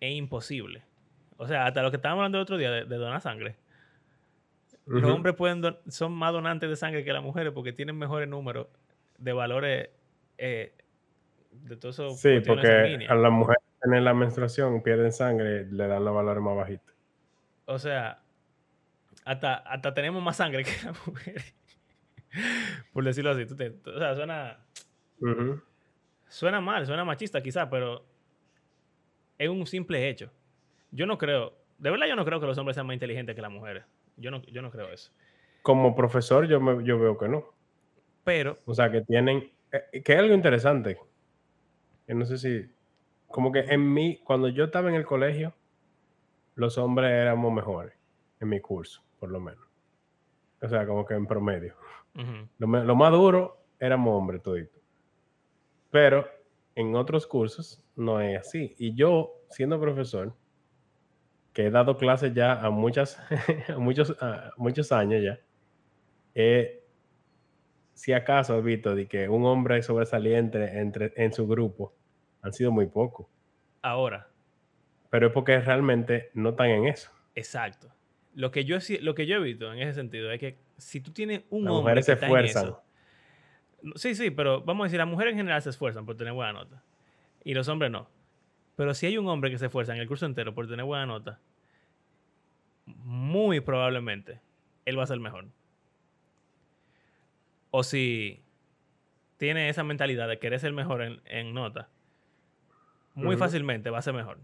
[0.00, 0.82] es imposible.
[1.36, 3.56] O sea, hasta lo que estábamos hablando el otro día de, de donar sangre.
[4.86, 8.28] Los hombres pueden don- son más donantes de sangre que las mujeres porque tienen mejores
[8.28, 8.68] números
[9.18, 9.90] de valores
[10.38, 10.72] eh,
[11.62, 12.10] de todo eso.
[12.10, 16.56] sí, porque a las mujeres en la menstruación pierden sangre, le dan los valores más
[16.56, 16.94] bajitos.
[17.66, 18.20] O sea,
[19.24, 21.54] hasta, hasta tenemos más sangre que las mujeres.
[22.92, 23.46] Por decirlo así.
[23.46, 24.58] Tú te- tú- o sea, suena,
[26.28, 28.04] suena mal, suena machista quizás, pero
[29.38, 30.30] es un simple hecho.
[30.90, 33.42] Yo no creo, de verdad yo no creo que los hombres sean más inteligentes que
[33.42, 33.84] las mujeres.
[34.16, 35.12] Yo no, yo no creo eso.
[35.62, 37.44] Como profesor, yo, me- yo veo que no.
[38.24, 40.98] Pero, O sea, que tienen, eh, que es algo interesante.
[42.08, 42.64] Que no sé si,
[43.26, 45.54] como que en mí, cuando yo estaba en el colegio,
[46.54, 47.94] los hombres éramos mejores,
[48.40, 49.64] en mi curso, por lo menos.
[50.62, 51.76] O sea, como que en promedio.
[52.16, 54.80] ujú, Lo, me- lo más duro éramos hombres toditos.
[55.90, 56.26] Pero
[56.74, 58.74] en otros cursos no es así.
[58.78, 60.34] Y yo, siendo profesor,
[61.52, 63.18] que he dado clases ya a, muchas,
[63.68, 65.38] a muchos, a muchos años ya,
[66.34, 66.82] eh,
[67.94, 71.94] si acaso he visto de que un hombre sobresaliente entre, en su grupo
[72.42, 73.26] han sido muy pocos.
[73.82, 74.28] Ahora,
[75.10, 77.10] Pero es porque realmente no están en eso.
[77.34, 77.88] exacto.
[78.34, 81.10] Lo que yo, lo que yo he visto en ese sentido es que si tú
[81.12, 82.64] tienes un Las hombre mujeres que se está en esfuerzan.
[82.66, 82.82] eso-
[83.96, 86.52] Sí, sí, pero vamos a decir, las mujeres en general se esfuerzan por tener buena
[86.52, 86.82] nota.
[87.44, 88.08] Y los hombres no.
[88.76, 91.06] Pero si hay un hombre que se esfuerza en el curso entero por tener buena
[91.06, 91.40] nota,
[92.86, 94.40] muy probablemente
[94.84, 95.46] él va a ser mejor.
[97.70, 98.40] O si
[99.36, 101.88] tiene esa mentalidad de querer ser mejor en, en nota,
[103.24, 104.38] muy fácilmente va a ser mejor.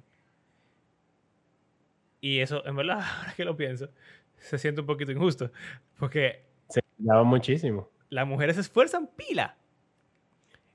[2.20, 3.88] Y eso, en verdad, ahora que lo pienso,
[4.37, 5.50] se siente un poquito injusto.
[5.98, 7.90] Porque Se daba muchísimo.
[8.10, 9.56] las mujeres se esfuerzan pila.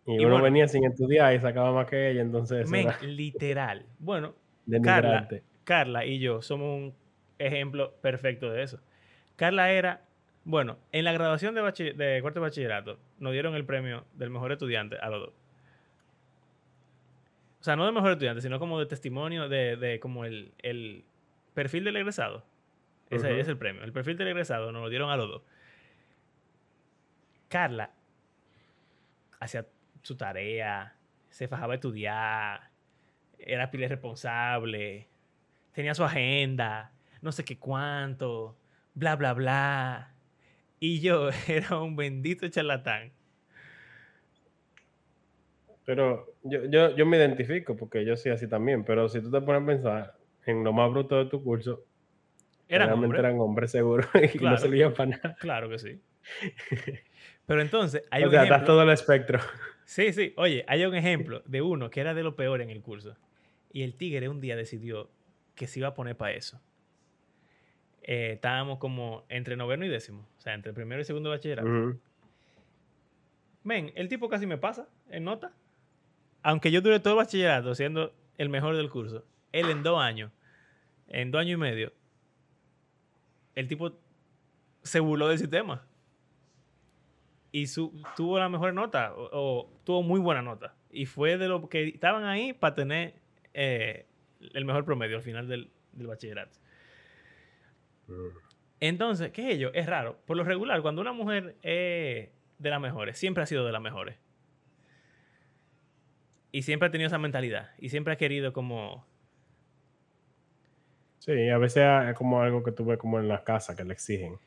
[0.05, 0.43] Y, Y uno bueno.
[0.45, 3.85] venía sin estudiar y sacaba más que ella, entonces eso Men, era literal.
[3.99, 4.35] Bueno,
[4.65, 5.43] denigrante.
[5.63, 6.95] Carla y yo somos un
[7.37, 8.79] ejemplo perfecto de eso.
[9.35, 10.01] Carla era,
[10.43, 14.51] bueno, en la graduación de, de cuarto de bachillerato nos dieron el premio del mejor
[14.51, 15.33] estudiante a los dos.
[17.59, 21.03] O sea, no de mejor estudiante, sino como de testimonio de, de como el, el
[21.53, 22.45] perfil del egresado.
[23.09, 23.83] Ese es el premio.
[23.83, 25.41] El perfil del egresado nos lo dieron a los dos.
[27.49, 27.91] Carla
[29.39, 29.65] hacía
[30.03, 30.95] su tarea,
[31.29, 32.69] se fajaba a estudiar,
[33.39, 35.07] era pila responsable,
[35.73, 36.91] tenía su agenda,
[37.21, 38.57] no sé qué cuánto,
[38.93, 40.13] bla, bla, bla.
[40.79, 43.11] Y yo era un bendito charlatán.
[45.89, 48.83] Pero yo, yo, yo me identifico porque yo soy así también.
[48.83, 51.83] Pero si tú te pones a pensar en lo más bruto de tu curso,
[52.67, 53.19] Era realmente hombre.
[53.21, 54.57] eran hombres seguros y no Claro.
[54.59, 55.35] servían para nada.
[55.39, 55.99] Claro que sí.
[57.47, 58.67] Pero entonces, hay o un sea, ejemplo.
[58.67, 59.39] todo el espectro.
[59.85, 60.31] Sí, sí.
[60.37, 63.17] Oye, hay un ejemplo de uno que era de lo peor en el curso.
[63.73, 65.09] Y el tigre un día decidió
[65.55, 66.61] que se iba a poner para eso.
[68.03, 70.27] Eh, estábamos como entre noveno y décimo.
[70.37, 71.67] O sea, entre primero y segundo de bachillerato.
[71.67, 71.99] Ujú.
[73.63, 75.51] Men, el tipo casi me pasa en nota.
[76.43, 79.25] Aunque yo duré todo el bachillerato siendo el mejor del curso.
[79.51, 80.31] Él en dos años,
[81.07, 81.93] en dos años y medio,
[83.55, 83.99] el tipo
[84.83, 85.85] se burló del sistema.
[87.51, 87.65] Y
[88.15, 90.75] tuvo la mejor nota, o, o tuvo muy buena nota.
[90.91, 93.15] Y fue de los que estaban ahí para tener
[93.53, 94.05] eh,
[94.53, 96.57] el mejor promedio al final del, del bachillerato.
[98.79, 99.71] Entonces, ¿qué es ello?
[99.73, 100.19] Es raro.
[100.25, 103.81] Por lo regular, cuando una mujer es de las mejores, siempre ha sido de las
[103.81, 104.15] mejores.
[106.51, 107.71] Y siempre ha tenido esa mentalidad.
[107.77, 109.05] Y siempre ha querido como...
[111.19, 113.93] Sí, a veces es como algo que tú ves como en la casa que le
[113.93, 114.37] exigen.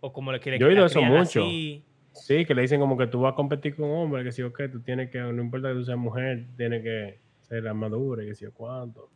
[0.00, 1.42] O como le quiere Yo he oído eso mucho.
[1.42, 1.84] así.
[2.12, 4.52] Sí, que le dicen como que tú vas a competir con hombres, que si o
[4.52, 8.24] qué, tú tienes que, no importa que tú seas mujer, tienes que ser la madura,
[8.24, 9.10] que si o cuánto.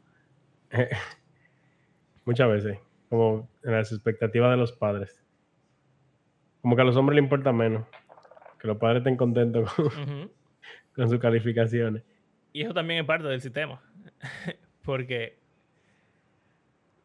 [2.25, 5.23] Muchas veces, como en las expectativas de los padres.
[6.63, 7.87] Como que a los hombres les importa menos.
[8.61, 10.31] Que los padres estén contentos con, Ujú.
[10.95, 12.03] Con sus calificaciones.
[12.53, 13.81] Y eso también es parte del sistema.
[14.83, 15.39] Porque...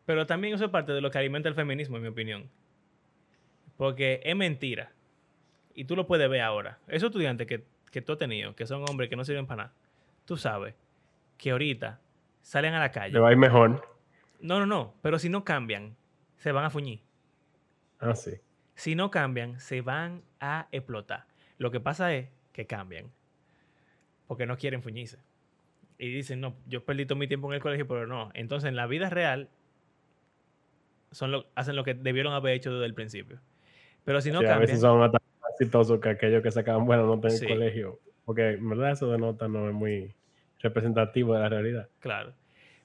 [0.05, 2.49] Pero también eso es parte de lo que alimenta el feminismo, en mi opinión.
[3.77, 4.91] Porque es mentira.
[5.73, 6.79] Y tú lo puedes ver ahora.
[6.87, 9.75] Esos estudiantes que, que tú has tenido, que son hombres que no sirven para nada,
[10.25, 10.75] tú sabes
[11.37, 11.99] que ahorita
[12.41, 13.13] salen a la calle.
[13.13, 13.87] Le va a ir mejor.
[14.39, 14.95] No, no, no.
[15.01, 15.95] Pero si no cambian,
[16.37, 17.01] se van a fuñir.
[17.99, 18.33] Ah, sí.
[18.75, 21.25] Si no cambian, se van a explotar.
[21.57, 23.11] Lo que pasa es que cambian.
[24.29, 25.17] Porque no quieren fuñirse.
[25.97, 28.29] Y dicen, no, yo perdí todo mi tiempo en el colegio, pero no.
[28.35, 29.49] Entonces, en la vida real,
[31.11, 33.39] son lo, hacen lo que debieron haber hecho desde el principio.
[34.05, 35.11] Pero si no Sí, a cambian, veces son más
[35.59, 37.45] exitosos que aquellos que sacaban buenas notas en Sí.
[37.47, 37.99] el colegio.
[38.23, 40.13] Porque en verdad eso de nota no es muy
[40.59, 41.89] representativo de la realidad.
[41.99, 42.33] claro.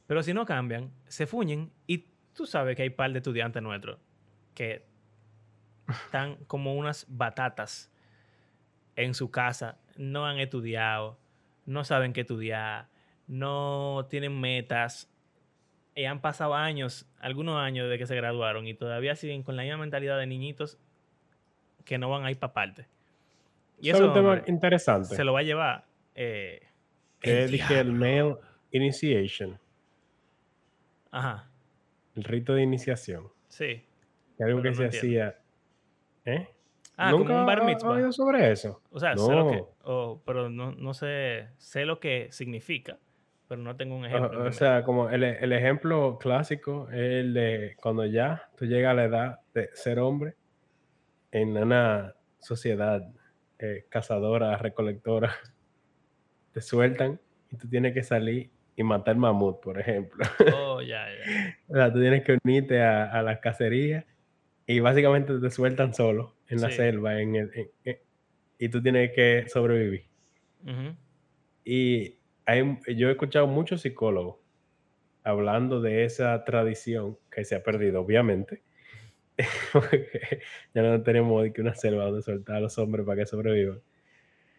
[0.06, 1.70] Pero si no cambian, se fuñen.
[1.86, 3.98] Y tú sabes que hay par de estudiantes nuestros
[4.54, 4.84] que
[5.88, 7.90] están como unas batatas
[8.96, 11.18] en su casa, no han estudiado,
[11.66, 12.88] no saben qué estudiar,
[13.26, 15.10] no tienen metas,
[15.94, 19.62] y han pasado años, algunos años desde que se graduaron y todavía siguen con la
[19.62, 20.78] misma mentalidad de niñitos
[21.84, 22.86] que no van a ir para parte.
[23.80, 25.14] Y Eso es un tema hombre, interesante.
[25.14, 25.84] se lo va a llevar
[26.14, 26.62] eh,
[27.22, 28.36] el dije el male
[28.72, 29.58] initiation,
[31.10, 31.48] Ajá,
[32.16, 33.28] el rito de iniciación.
[33.48, 33.84] sí.
[34.36, 34.98] Que algo que se entiendo.
[34.98, 35.38] hacía.
[36.24, 36.48] ¿Eh?
[36.96, 37.90] Ah, ¿Nunca como un bar mitzvah.
[37.94, 38.80] oído sobre eso?
[38.90, 40.22] O sea, sé lo que, No.
[40.24, 42.98] pero no, no sé, sé lo que significa,
[43.48, 44.40] pero no tengo un ejemplo.
[44.40, 48.92] o me- sea, como el, el ejemplo clásico es el de cuando ya tú llegas
[48.92, 50.34] a la edad de ser hombre
[51.32, 53.02] en una sociedad
[53.58, 55.32] eh, cazadora, recolectora,
[56.52, 57.20] te sueltan
[57.50, 60.24] y tú tienes que salir y matar mamut, por ejemplo.
[60.54, 61.56] Oh, ya, ya.
[61.68, 64.04] O sea, tú tienes que unirte a, a la cacería
[64.66, 66.76] y básicamente te sueltan solo en la Sí.
[66.76, 67.98] selva en el, en- en-
[68.58, 70.04] y tú tienes que sobrevivir.
[70.62, 70.96] Ujú.
[71.64, 74.36] Y hay, yo he escuchado muchos psicólogos
[75.22, 78.62] hablando de esa tradición que se ha perdido, obviamente.
[80.74, 83.80] ya no tenemos que una selva donde soltar a los hombres para que sobrevivan.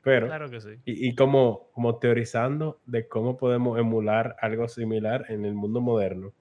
[0.04, 0.70] Pero, Claro que sí.
[0.86, 6.34] y, y como, como teorizando de cómo podemos emular algo similar en el mundo moderno.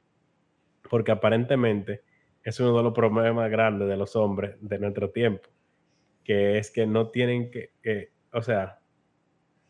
[0.90, 2.02] Porque aparentemente
[2.45, 5.49] es uno de los problemas grandes de los hombres de nuestro tiempo.
[6.22, 8.78] Que es que no tienen que, que o sea,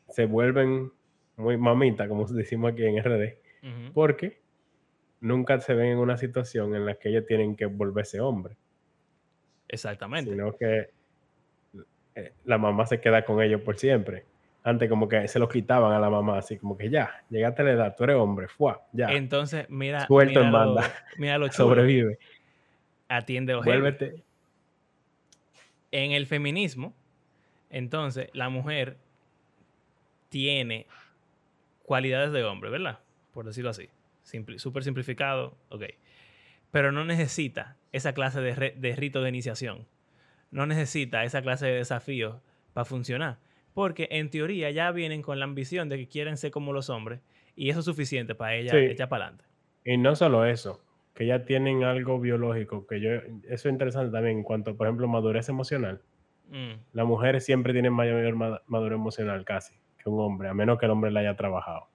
[0.08, 0.92] se vuelven
[1.36, 3.34] muy mamita, como decimos aquí en RD,
[3.92, 4.40] porque
[5.20, 8.56] nunca se ven en una situación en la que ellos tienen que volverse hombres,
[9.68, 10.30] Exactamente.
[10.30, 10.90] sino que
[12.14, 14.24] eh, la mamá se queda con ellos por siempre.
[14.66, 17.64] Antes como que se los quitaban a la mamá, así como que ya, llegaste a
[17.66, 20.94] la edad, tú eres hombre, fuá, ya, Entonces, mira, Suelto en mira lo, banda.
[21.18, 21.68] mira lo chulo.
[21.68, 22.18] sobrevive,
[23.16, 23.70] Atiende ojete.
[23.78, 24.22] vuélvete.
[25.92, 26.94] En el feminismo,
[27.70, 28.96] entonces, la mujer
[30.28, 30.86] tiene
[31.84, 32.98] cualidades de hombre, ¿verdad?
[33.32, 33.88] Por decirlo así.
[34.24, 35.84] Simpli- Súper simplificado, ok.
[36.70, 39.86] Pero no necesita esa clase de, de rito de iniciación.
[40.50, 42.36] No necesita esa clase de desafíos
[42.72, 43.38] para funcionar.
[43.74, 47.20] Porque en teoría ya vienen con la ambición de que quieren ser como los hombres.
[47.56, 48.76] Y eso es suficiente para ella Sí.
[48.78, 49.44] echar para adelante.
[49.84, 50.82] Y no solo eso,
[51.14, 53.10] que ya tienen algo biológico, que yo,
[53.44, 56.02] eso es interesante también en cuanto, por ejemplo, madurez emocional.
[56.50, 60.78] Mm, Las mujeres siempre tienen mayor ma- madurez emocional casi que un hombre, a menos
[60.78, 61.88] que el hombre la haya trabajado.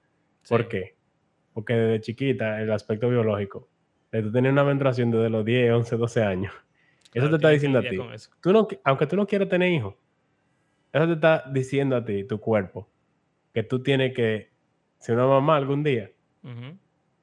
[0.48, 0.96] ¿Por qué?
[1.54, 3.68] Porque desde chiquita, el aspecto biológico,
[4.12, 6.54] de tú tener una menstruación desde los 10, 11, 12 años,
[7.14, 7.98] eso te está diciendo a ti.
[8.42, 9.96] Tú no, aunque tú no quieras tener hijos,
[10.94, 12.90] eso te está diciendo a ti, tu cuerpo,
[13.54, 14.50] que tú tienes que
[14.98, 16.10] ser una mamá algún día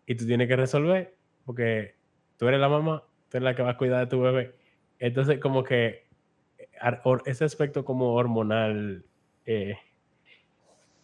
[0.06, 1.15] y tú tienes que resolver
[1.46, 1.94] porque
[2.36, 4.54] tú eres la mamá, tú eres la que va a cuidar de tu bebé.
[4.98, 6.06] Entonces, como que
[6.58, 9.04] eh, ese aspecto como hormonal
[9.46, 9.78] eh,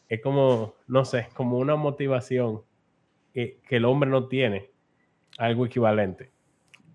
[0.09, 2.63] es como, no sé, como una motivación
[3.33, 4.71] que, que el hombre no tiene
[5.39, 6.31] algo equivalente.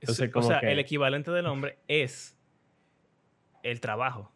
[0.02, 2.38] Entonces, o sea, que- el equivalente del hombre es
[3.64, 4.32] el trabajo.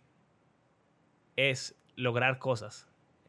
[1.36, 2.88] Es lograr cosas.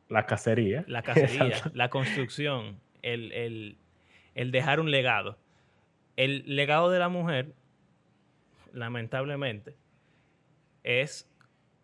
[0.08, 0.84] La cacería.
[0.86, 3.78] La cacería, la construcción, el, el-
[4.34, 5.38] el dejar un legado.
[6.16, 7.54] El legado de la mujer,
[8.72, 9.76] lamentablemente,
[10.82, 11.28] es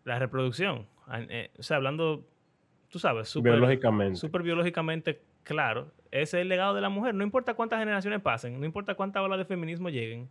[0.03, 0.87] la reproducción.
[1.07, 2.27] An- eh, O sea, hablando,
[2.89, 4.27] tú sabes, súper Biológicamente.
[4.41, 5.91] biológicamente claro.
[6.11, 7.13] Ese es el legado de la mujer.
[7.15, 10.29] No importa cuántas generaciones pasen, no importa cuántas olas de feminismo lleguen,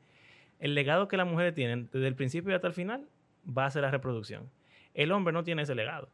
[0.58, 3.06] el legado que las mujeres tienen desde el principio hasta el final
[3.46, 4.50] va a ser la reproducción.
[4.94, 6.08] El hombre no tiene ese legado.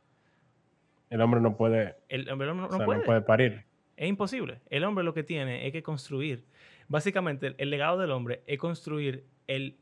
[1.08, 2.98] El hombre no puede, El hombre no, no o sea, puede.
[3.00, 3.64] no puede parir.
[3.96, 4.60] Es imposible.
[4.70, 6.44] El hombre lo que tiene es que construir.
[6.88, 9.76] Básicamente, el, el legado del hombre es construir el,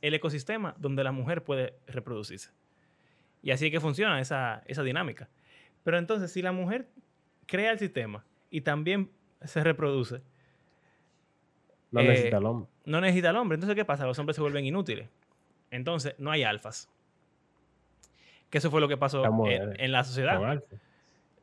[0.00, 2.50] el ecosistema donde la mujer puede reproducirse.
[3.42, 5.28] Y así es que funciona esa, esa dinámica.
[5.84, 6.88] Pero entonces, si la mujer
[7.46, 9.10] crea el sistema y también
[9.44, 10.22] se reproduce,
[11.92, 12.68] No Eh, necesita el hombre.
[12.86, 13.54] no necesita al hombre.
[13.56, 14.04] Entonces, ¿qué pasa?
[14.06, 15.08] Los hombres se vuelven inútiles.
[15.70, 16.88] Entonces, no hay alfas.
[18.50, 20.38] Que eso fue lo que pasó en, en la sociedad.
[20.38, 20.76] Con alfa.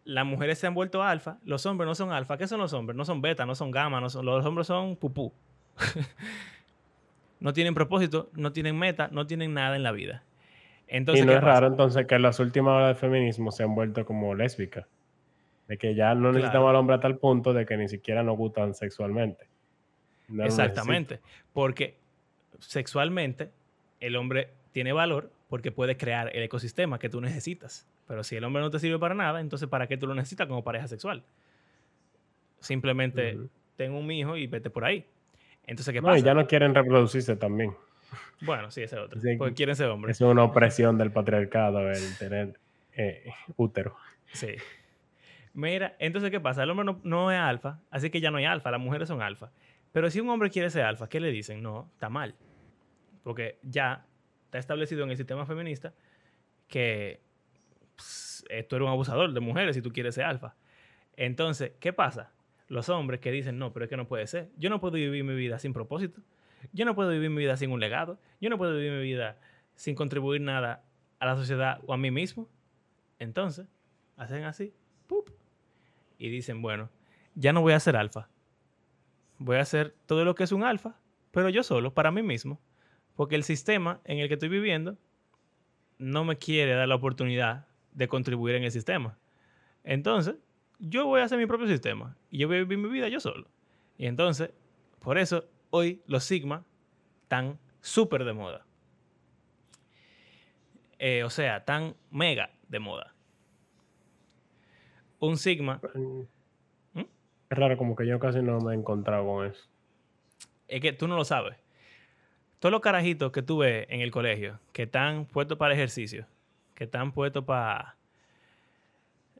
[0.05, 2.37] Las mujeres se han vuelto alfa, los hombres no son alfa.
[2.37, 2.95] ¿Qué son los hombres?
[2.95, 5.31] No son beta, no son gamma, no son, los hombres son pupú.
[7.39, 10.23] no tienen propósito, no tienen meta, no tienen nada en la vida.
[10.87, 13.75] Entonces, y no ¿qué es raro entonces que las últimas olas de feminismo se han
[13.75, 14.85] vuelto como lésbicas.
[15.67, 16.69] De que ya no necesitamos Claro.
[16.69, 19.47] al hombre a tal punto de que ni siquiera nos gustan sexualmente.
[20.27, 21.19] No Exactamente.
[21.53, 21.95] Porque
[22.59, 23.49] sexualmente
[23.99, 27.87] el hombre tiene valor porque puede crear el ecosistema que tú necesitas.
[28.07, 30.47] Pero si el hombre no te sirve para nada, entonces ¿para qué tú lo necesitas
[30.47, 31.23] como pareja sexual?
[32.59, 33.49] Simplemente Ujú.
[33.75, 35.05] ten un hijo y vete por ahí.
[35.67, 36.01] Entonces, ¿qué.
[36.01, 36.25] No, y pasa?
[36.25, 37.71] ya no quieren reproducirse también.
[38.41, 39.21] Bueno, sí, ese es otro.
[39.21, 40.17] Sí, Porque quieren ser hombres.
[40.19, 42.59] Es una opresión del patriarcado el tener
[42.93, 43.95] eh, útero.
[44.31, 44.55] Sí.
[45.53, 46.63] Mira, entonces, ¿qué pasa?
[46.63, 49.21] El hombre no, no es alfa, así que ya no hay alfa, las mujeres son
[49.21, 49.51] alfa.
[49.91, 51.61] Pero si un hombre quiere ser alfa, ¿qué le dicen?
[51.61, 52.33] No, está mal.
[53.21, 54.07] Porque ya
[54.53, 55.95] está establecido en el sistema feminista
[56.67, 57.21] que
[57.95, 60.55] pues, eh, tú eres un abusador de mujeres si tú quieres ser alfa.
[61.15, 62.31] Entonces, ¿qué pasa?
[62.67, 64.51] Los hombres que dicen, no, pero es que no puede ser.
[64.57, 66.21] Yo no puedo vivir mi vida sin propósito.
[66.71, 68.19] Yo no puedo vivir mi vida sin un legado.
[68.39, 69.39] Yo no puedo vivir mi vida
[69.75, 70.83] sin contribuir nada
[71.19, 72.47] a la sociedad o a mí mismo.
[73.17, 73.67] Entonces,
[74.17, 74.71] hacen así,
[75.07, 75.31] ¡pup!
[76.19, 76.89] y dicen, bueno,
[77.33, 78.29] ya no voy a ser alfa.
[79.39, 80.99] Voy a hacer todo lo que es un alfa,
[81.31, 82.61] pero yo solo, para mí mismo.
[83.15, 84.97] Porque el sistema en el que estoy viviendo
[85.97, 89.17] no me quiere dar la oportunidad de contribuir en el sistema.
[89.83, 90.35] Entonces,
[90.79, 93.19] yo voy a hacer mi propio sistema y yo voy a vivir mi vida yo
[93.19, 93.47] solo.
[93.97, 94.51] Y entonces,
[94.99, 96.65] por eso, hoy los Sigma
[97.23, 98.65] están súper de moda.
[101.05, 103.13] Eh, o sea, tan mega de moda.
[105.19, 105.81] Un sigma.
[106.93, 107.01] ¿Mm?
[107.49, 109.67] Es raro, como que yo casi no me he encontrado con eso.
[110.67, 111.57] Es que tú no lo sabes.
[112.63, 116.25] Todos los carajitos que tú ves en el colegio, que están puestos para ejercicio,
[116.75, 117.97] que están puestos para...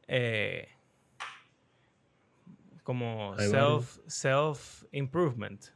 [0.06, 0.68] Eh,
[2.82, 5.68] como self, self improvement.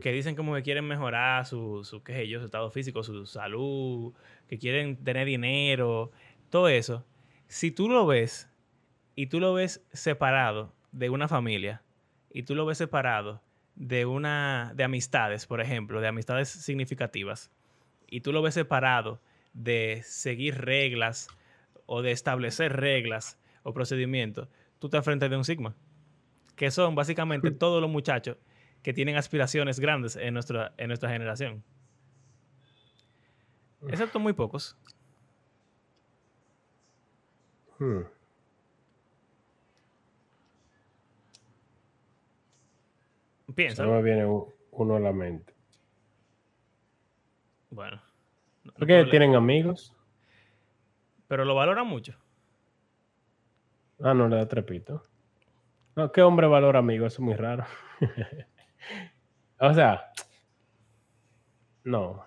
[0.00, 3.26] Que dicen como que quieren mejorar su, su, qué sé yo, su estado físico, su
[3.26, 4.14] salud,
[4.46, 6.12] que quieren tener dinero,
[6.48, 7.04] todo eso.
[7.48, 8.48] Si tú lo ves
[9.16, 11.82] y tú lo ves separado de una familia
[12.30, 13.42] y tú lo ves separado
[13.76, 17.50] de una de amistades, por ejemplo, de amistades significativas,
[18.08, 19.20] y tú lo ves separado
[19.52, 21.28] de seguir reglas
[21.86, 24.48] o de establecer reglas o procedimientos,
[24.78, 25.74] tú te enfrentas de un sigma,
[26.56, 28.36] que son básicamente todos los muchachos
[28.82, 31.64] que tienen aspiraciones grandes en nuestra, en nuestra generación.
[33.88, 34.76] Excepto muy pocos.
[37.78, 38.02] Hmm.
[43.54, 43.84] Piensa.
[43.84, 44.26] No me viene
[44.70, 45.54] uno a la mente.
[47.70, 48.00] Bueno.
[48.76, 49.94] ¿Por qué tienen amigos?
[51.28, 52.16] Pero lo valoran mucho.
[54.00, 55.02] Ah, no, le da trepito.
[55.96, 57.12] No, ¿qué hombre valora amigos?
[57.12, 57.64] Eso es muy raro.
[59.60, 60.10] o sea,
[61.84, 62.24] no,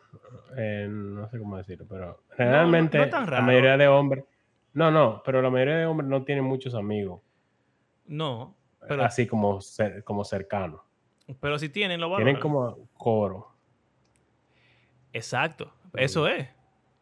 [0.55, 4.23] eh, no sé cómo decirlo, pero realmente la mayoría de hombres,
[4.73, 7.21] no, no, pero la mayoría de hombres no tienen muchos amigos.
[8.05, 8.55] No,
[8.87, 9.59] pero así como,
[10.05, 10.81] como cercanos.
[11.39, 12.35] Pero si tienen, lo valoran.
[12.35, 13.51] Tienen como coro.
[15.13, 15.71] Exacto.
[15.93, 16.47] Eso es.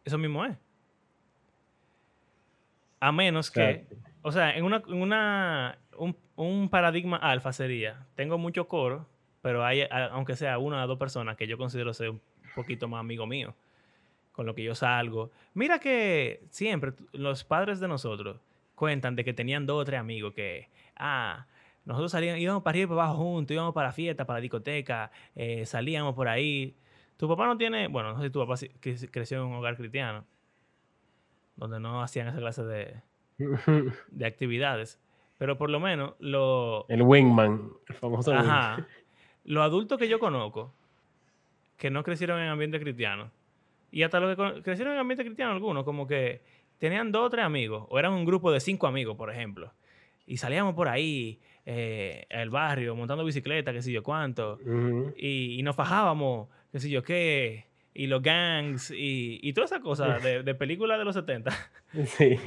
[0.04, 0.56] Eso mismo es.
[3.00, 3.86] A menos que,
[4.22, 5.78] o sea, en una, en una
[6.36, 9.06] un, paradigma alfa sería, tengo mucho coro,
[9.42, 12.22] pero hay, aunque sea una o dos personas que yo considero ser un
[12.56, 13.54] poquito más amigo mío,
[14.32, 15.32] con lo que yo salgo.
[15.54, 18.38] Mira que siempre los padres de nosotros
[18.76, 21.46] cuentan de que tenían dos o tres amigos que, ah,
[21.86, 24.42] nosotros salíamos, íbamos para arriba y para abajo juntos, íbamos para la fiesta, para la
[24.42, 26.76] discoteca, eh, salíamos por ahí.
[27.18, 28.56] Tu papá no tiene, bueno, no sé si tu papá
[29.12, 30.26] creció en un hogar cristiano,
[31.56, 33.02] donde no hacían esa clase de,
[34.12, 35.00] de actividades.
[35.38, 36.86] Pero por lo menos lo...
[36.90, 38.88] El wingman, el famoso Ajá.
[39.44, 40.74] Los adultos que yo conozco,
[41.78, 43.30] que no crecieron en ambiente cristiano,
[43.92, 46.42] y hasta los que crecieron en ambiente cristiano algunos, como que
[46.80, 49.72] tenían dos o tres amigos, o eran un grupo de cinco amigos, por ejemplo,
[50.26, 54.60] y salíamos por ahí, eh, al barrio, montando bicicleta, qué sé yo cuánto,
[55.18, 60.22] y, nos fajábamos, qué sé yo qué, y los gangs, y, y todas esas cosas
[60.22, 61.52] de, de películas de los 70.
[62.06, 62.38] Sí.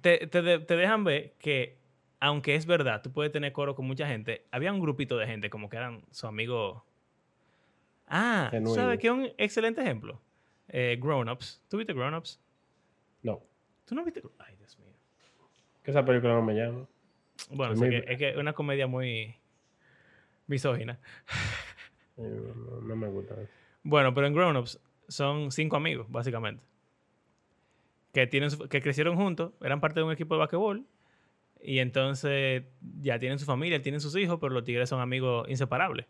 [0.00, 1.76] Te, te, dejan ver que,
[2.18, 5.48] aunque es verdad, tú puedes tener coro con mucha gente, había un grupito de gente
[5.48, 6.82] como que eran sus amigos.
[8.08, 10.20] Ah, ¿sabes qué un excelente ejemplo?
[10.68, 11.62] Eh, Grown Ups.
[11.68, 12.40] ¿Tú viste Grown Ups?
[13.22, 13.40] No.
[13.84, 14.22] ¿Tú no viste?
[14.38, 14.92] Ay, Dios mío.
[15.82, 16.86] Que esa película no me llama.
[17.50, 19.36] Bueno, es que es una comedia muy
[20.46, 20.98] misógina.
[22.16, 23.34] no, me gusta.
[23.82, 26.62] Bueno, pero en Grown Ups son cinco amigos, básicamente.
[28.12, 30.86] Que, tienen que crecieron juntos, eran parte de un equipo de basquetbol.
[31.64, 32.64] Y entonces
[33.00, 36.06] ya tienen su familia, tienen sus hijos, pero los tigres son amigos inseparables.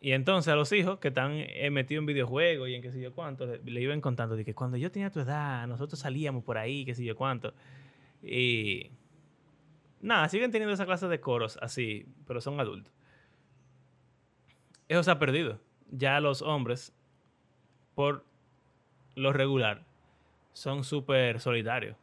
[0.00, 3.00] Y entonces a los hijos que están eh, metidos en videojuegos y en qué sé
[3.00, 6.56] yo cuánto, le, iban contando de que cuando yo tenía tu edad, nosotros salíamos por
[6.58, 7.52] ahí, qué sé yo cuánto.
[8.22, 8.90] Y
[10.00, 12.92] nada, siguen teniendo esa clase de coros así, pero son adultos.
[14.88, 15.60] Eso se ha perdido.
[15.90, 16.94] Ya los hombres,
[17.94, 18.24] por
[19.14, 19.84] lo regular,
[20.52, 21.96] son súper solitarios.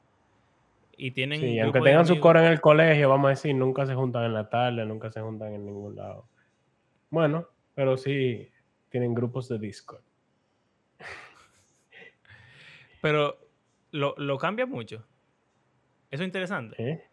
[0.98, 1.39] Y tienen.
[1.39, 4.34] Sí, aunque tengan su coro en el colegio, vamos a decir, nunca se juntan en
[4.34, 6.28] la tarde, nunca se juntan en ningún lado.
[7.10, 8.50] Bueno, pero sí
[8.89, 10.02] tienen grupos de Discord.
[13.02, 13.38] Pero
[13.91, 15.06] lo, lo cambia mucho.
[16.10, 17.10] Eso es interesante.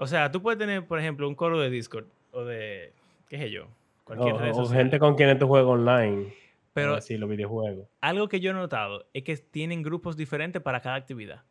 [0.00, 2.94] O sea, tú puedes tener, por ejemplo, un coro de Discord o de,
[3.28, 3.66] qué sé yo,
[4.04, 6.32] cualquier o, gente con quien tú juegas online.
[6.72, 7.86] Pero sí, los videojuegos.
[8.00, 11.42] Algo que yo he notado es que tienen grupos diferentes para cada actividad.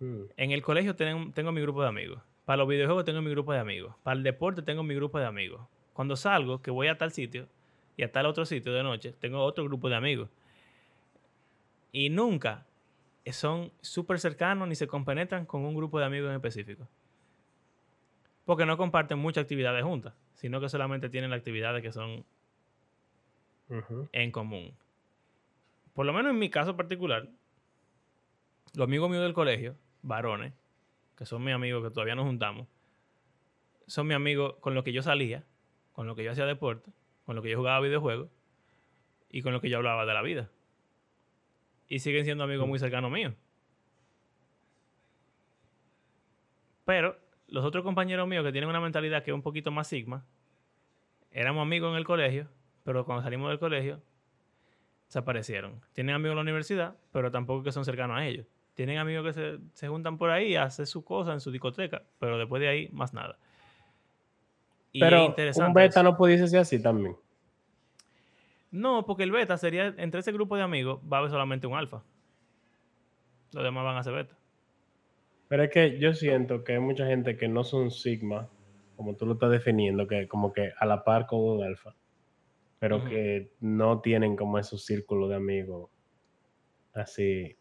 [0.00, 0.24] Hmm.
[0.36, 2.20] En el colegio tengo, tengo mi grupo de amigos.
[2.44, 3.94] Para los videojuegos tengo mi grupo de amigos.
[4.02, 5.60] Para el deporte tengo mi grupo de amigos.
[5.92, 7.46] Cuando salgo, que voy a tal sitio
[7.96, 10.28] y a tal otro sitio de noche, tengo otro grupo de amigos.
[11.92, 12.66] Y nunca
[13.32, 16.88] son súper cercanos ni se compenetran con un grupo de amigos en específico.
[18.44, 22.24] Porque no comparten muchas actividades juntas, sino que solamente tienen las actividades que son
[24.12, 24.74] en común.
[25.94, 27.28] Por lo menos en mi caso particular,
[28.74, 30.52] los amigos míos del colegio, varones,
[31.16, 32.66] que son mis amigos que todavía nos juntamos,
[33.86, 35.44] son mis amigos con los que yo salía,
[35.92, 36.90] con los que yo hacía deporte,
[37.24, 38.28] con los que yo jugaba videojuegos
[39.30, 40.50] y con los que yo hablaba de la vida.
[41.88, 43.34] Y siguen siendo amigos muy cercanos míos.
[46.84, 47.16] Pero
[47.48, 50.24] los otros compañeros míos que tienen una mentalidad que es un poquito más sigma,
[51.30, 52.48] éramos amigos en el colegio,
[52.84, 54.02] pero cuando salimos del colegio,
[55.06, 55.80] desaparecieron.
[55.92, 58.46] Tienen amigos en la universidad, pero tampoco que son cercanos a ellos.
[58.74, 62.38] Tienen amigos que se, se juntan por ahí, hacen su cosa en su discoteca, pero
[62.38, 63.38] después de ahí, más nada.
[64.92, 67.16] Y pero un beta no pudiese ser así también.
[68.74, 71.74] No, porque el beta sería, entre ese grupo de amigos, va a haber solamente un
[71.74, 72.02] alfa.
[73.52, 74.36] Los demás van a ser beta.
[75.46, 78.48] Pero es que yo siento que hay mucha gente que no son sigma,
[78.96, 81.94] como tú lo estás definiendo, que como que a la par con un alfa,
[82.80, 85.88] pero que no tienen como esos círculos de amigos
[86.94, 87.56] así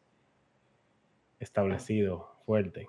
[1.40, 2.88] establecidos, fuertes.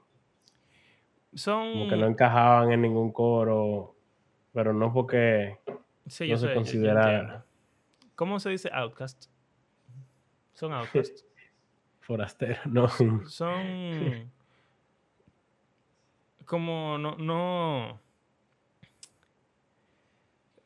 [1.35, 1.73] Son...
[1.73, 3.97] Como que no encajaban en ningún coro,
[4.55, 7.45] pero no porque no se considera...
[8.15, 9.27] ¿Cómo se dice outcast?
[10.55, 11.21] Son outcast.
[12.01, 12.89] Forastero, no.
[13.27, 14.31] Son
[16.45, 18.01] como no, no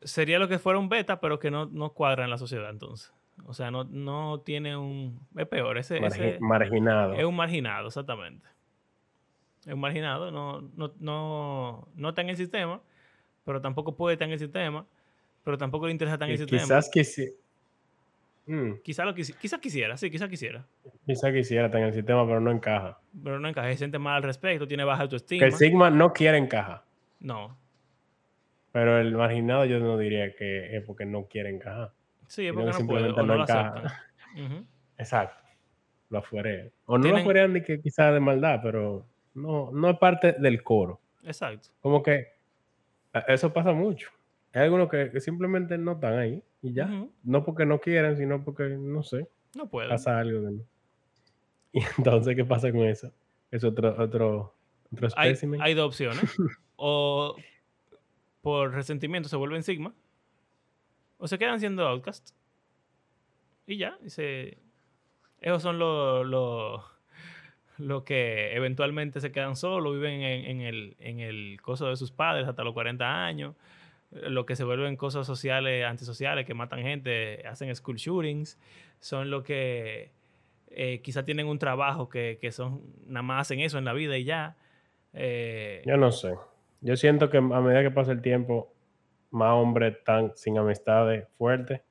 [0.01, 3.13] sería lo que fuera un beta, pero que no, no cuadra en la sociedad entonces.
[3.45, 5.19] O sea, no, no tiene un...
[5.35, 5.99] Es peor, ese,
[6.41, 7.13] marginado.
[7.13, 8.45] Es un marginado, exactamente.
[9.65, 12.81] Es un marginado, no, no, no, no está en el sistema,
[13.45, 14.85] pero tampoco puede estar en el sistema,
[15.43, 16.61] pero tampoco le interesa estar en el sistema.
[16.63, 17.29] Quizás que sí.
[18.49, 18.81] Mm.
[18.83, 20.65] Quizás, lo quizás quisiera, sí, quizás quisiera.
[21.05, 22.99] Quizás quisiera estar en el sistema, pero no encaja.
[23.23, 25.39] Pero no encaja, se siente mal al respecto, tiene baja autoestima.
[25.39, 26.83] Que el Sigma no quiere encajar.
[27.19, 27.57] No,
[28.71, 31.91] pero el marginado yo no diría que es porque no quiere encajar.
[32.27, 34.05] Sí, es porque no simplemente no, encaja.
[34.97, 35.43] Exacto.
[36.09, 36.71] Lo afuere.
[36.85, 40.63] O no lo afuerean ni que quizás de maldad, pero no, no es parte del
[40.63, 40.99] coro.
[41.23, 41.69] Exacto.
[41.81, 42.27] Como que
[43.27, 44.09] eso pasa mucho.
[44.53, 47.07] Hay algunos que, simplemente no están ahí y ya.
[47.23, 49.27] No porque no quieren, sino porque, no sé.
[49.55, 49.89] No pueden.
[49.89, 50.49] Pasa algo.
[51.71, 53.13] Y entonces, ¿qué pasa con eso?
[53.51, 54.55] Es otro, otro,
[54.91, 55.61] otro espécimen.
[55.61, 56.23] Hay, hay dos opciones.
[56.77, 57.35] o
[58.41, 59.93] por resentimiento se vuelven Sigma,
[61.17, 62.31] o se quedan siendo Outcast.
[63.67, 66.25] Y ya, esos son los
[67.77, 72.47] lo, que eventualmente se quedan solos, viven en, el, en el coso de sus padres
[72.47, 73.55] hasta los 40 años,
[74.11, 78.59] lo que se vuelven cosas sociales, antisociales, que matan gente, hacen school shootings,
[78.99, 80.11] son los que
[80.71, 84.17] eh, quizá tienen un trabajo que, que, son, nada más hacen eso en la vida
[84.17, 84.57] y ya.
[85.13, 86.33] Eh, Yo no sé.
[86.81, 88.73] Yo siento que a medida que pasa el tiempo,
[89.31, 91.81] más hombres están sin amistades fuertes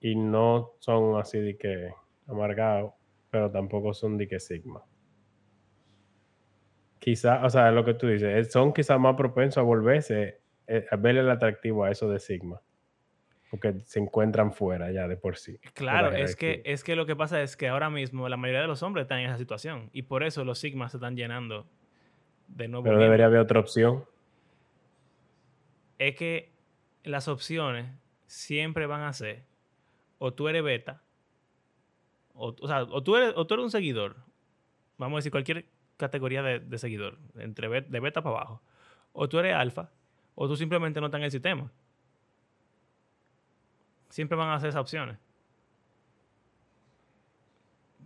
[0.00, 1.90] y no son así de que
[2.26, 2.92] amargados,
[3.30, 4.82] pero tampoco son de que sigma.
[6.98, 10.39] Quizá, o sea, lo que tú dices, son quizás más propensos a volverse,
[10.70, 12.60] eh, a verle el atractivo a eso de sigma.
[13.50, 15.58] Porque se encuentran fuera ya de por sí.
[15.74, 18.68] Claro, es que, es que lo que pasa es que ahora mismo la mayoría de
[18.68, 21.66] los hombres están en esa situación y por eso los sigmas se están llenando
[22.56, 24.04] pero debería haber otra opción.
[25.98, 26.52] Es que
[27.04, 27.90] las opciones
[28.26, 29.44] siempre van a ser
[30.18, 31.02] o tú eres beta,
[32.34, 34.16] o, sea, o tú, eres, o tú eres un seguidor,
[34.98, 35.66] vamos a decir cualquier
[35.96, 38.62] categoría de, seguidor, entre de beta para abajo,
[39.12, 39.90] o tú eres alfa,
[40.42, 41.70] o tú simplemente no estás en el sistema.
[44.08, 45.18] Siempre van a ser esas opciones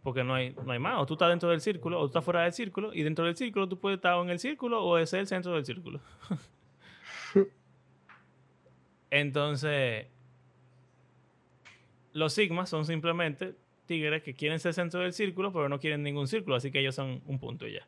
[0.02, 1.00] porque no hay, no hay más.
[1.00, 3.36] O tú estás dentro del círculo, o tú estás fuera del círculo, y dentro del
[3.36, 6.00] círculo tú puedes estar en el círculo o es el centro del círculo.
[9.10, 10.08] Entonces,
[12.12, 13.54] los sigmas son simplemente
[13.86, 16.96] tigres que quieren ser centro del círculo, pero no quieren ningún círculo, así que ellos
[16.96, 17.86] son un punto y ya.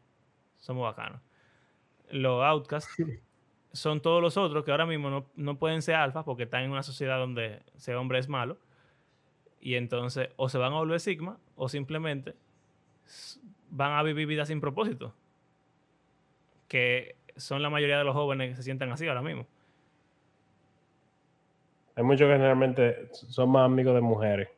[0.57, 1.21] Somos bacanos.
[2.11, 2.95] Los outcasts
[3.77, 6.71] son todos los otros que ahora mismo no, no pueden ser alfa porque están en
[6.71, 8.59] una sociedad donde ser hombre es malo
[9.61, 12.35] y entonces o se van a volver sigma o simplemente
[13.71, 15.15] van a vivir vidas sin propósito.
[16.69, 19.47] Que son la mayoría de los jóvenes que se sientan así ahora mismo.
[21.95, 24.49] Hay muchos que generalmente son más amigos de mujeres.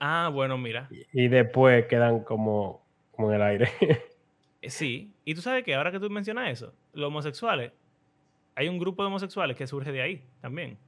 [0.00, 0.88] Ah, bueno, mira.
[1.12, 3.68] Y, después quedan como, como en el aire.
[4.64, 7.72] Eh, sí, y tú sabes que ahora que tú mencionas eso, los homosexuales,
[8.54, 10.78] hay un grupo de homosexuales que surge de ahí también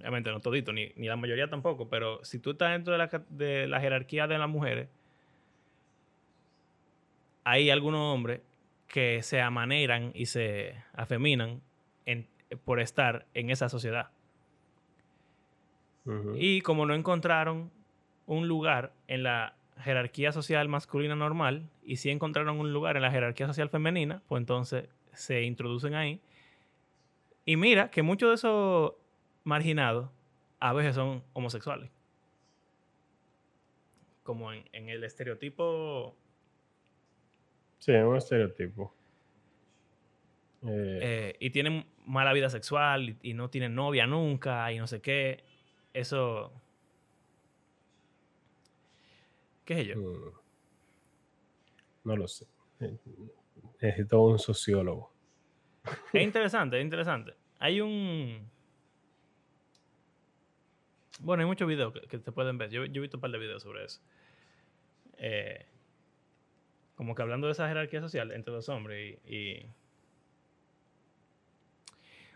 [0.00, 3.24] obviamente no todito, ni, ni, la mayoría tampoco, pero si tú estás dentro de la,
[3.28, 4.88] de la jerarquía de las mujeres,
[7.44, 8.40] hay algunos hombres
[8.88, 11.60] que se amaneran y se afeminan
[12.64, 14.10] por estar en esa sociedad.
[16.34, 17.70] Y como no encontraron
[18.26, 23.12] un lugar en la jerarquía social masculina normal y sí encontraron un lugar en la
[23.12, 26.20] jerarquía social femenina, pues entonces se introducen ahí.
[27.44, 28.92] Y mira que muchos de esos
[29.44, 30.10] marginados
[30.60, 31.90] a veces son homosexuales.
[34.22, 36.14] Como en, el estereotipo.
[37.78, 38.94] Sí, un estereotipo.
[40.62, 44.86] Eh, eh, y tienen mala vida sexual y, y no tienen novia nunca y no
[44.86, 45.42] sé qué.
[45.94, 46.52] Eso.
[49.64, 49.96] ¿Qué sé yo?
[49.96, 50.32] mm,
[52.04, 52.46] no lo sé.
[53.80, 55.12] Necesito un sociólogo.
[56.12, 57.34] Es interesante, es interesante.
[57.58, 58.50] Hay un.
[61.20, 62.70] Bueno, hay muchos videos que, te pueden ver.
[62.70, 64.00] Yo, he visto un par de videos sobre eso.
[65.18, 65.66] Eh,
[66.94, 69.66] como que hablando de esa jerarquía social entre los hombres y,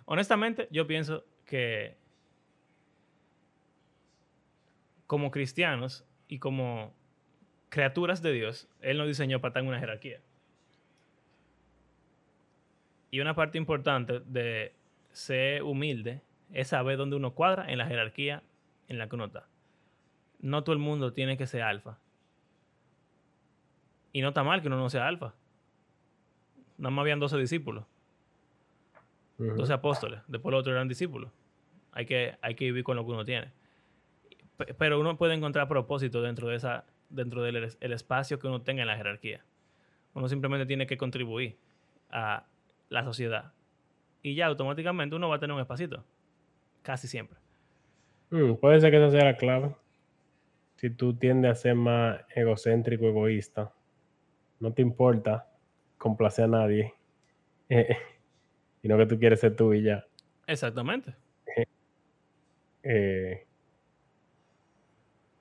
[0.07, 1.97] Honestamente, yo pienso que
[5.07, 6.95] como cristianos y como
[7.71, 10.21] criaturas de Dios, Él nos diseñó para estar una jerarquía.
[13.15, 14.73] Y una parte importante de
[15.13, 16.21] ser humilde
[16.53, 18.43] es saber dónde uno cuadra en la jerarquía
[18.89, 19.47] en la que uno está.
[20.41, 21.97] No todo el mundo tiene que ser alfa.
[24.13, 25.33] Y no está mal que uno no sea alfa.
[26.77, 27.85] Nada más habían 12 discípulos,
[29.39, 29.55] Ujú.
[29.59, 30.21] 12 apóstoles.
[30.27, 31.31] Después los otros eran discípulos.
[31.93, 33.53] Hay que, hay que vivir con lo que uno tiene.
[34.57, 38.63] Pe- Pero uno puede encontrar propósito dentro de esa dentro del el espacio que uno
[38.63, 39.45] tenga en la jerarquía.
[40.15, 41.57] Uno simplemente tiene que contribuir
[42.11, 42.45] a
[42.89, 43.53] la sociedad.
[44.23, 46.05] Y ya automáticamente uno va a tener un espacito.
[46.83, 47.39] Casi siempre.
[48.31, 49.75] Mm, puede ser que esa sea la clave.
[50.77, 53.73] Si tú tiendes a ser más egocéntrico, egoísta,
[54.61, 55.49] no te importa
[55.99, 56.95] complacer a nadie,
[57.69, 57.97] eh,
[58.83, 60.05] sino que tú quieres ser tú y ya.
[60.47, 61.15] Exactamente.
[62.83, 63.47] eh,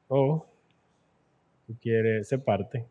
[0.07, 0.45] o
[1.67, 2.85] tú quieres ser parte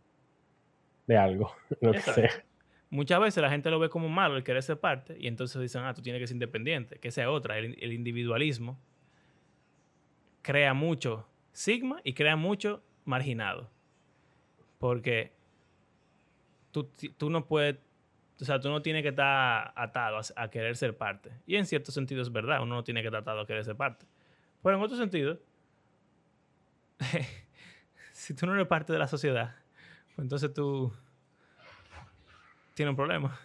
[1.07, 2.20] de algo, lo que Exacto.
[2.20, 2.44] sea.
[2.93, 5.82] Muchas veces la gente lo ve como malo el querer ser parte y entonces dicen,
[5.82, 6.99] ah, tú tienes que ser independiente.
[6.99, 7.57] Que es otra.
[7.57, 8.78] El, individualismo
[10.43, 13.70] crea mucho sigma y crea mucho marginado.
[14.78, 15.32] Porque
[16.70, 17.78] tú, tú no puedes,
[18.38, 21.32] o sea, tú no tienes que estar atado a, a querer ser parte.
[21.47, 23.74] Y en cierto sentido es verdad, uno no tiene que estar atado a querer ser
[23.74, 24.05] parte.
[24.62, 25.40] Pero en otro sentido,
[28.12, 29.57] si tú no eres parte de la sociedad,
[30.14, 30.93] pues entonces tú
[32.75, 33.39] tienes un problema.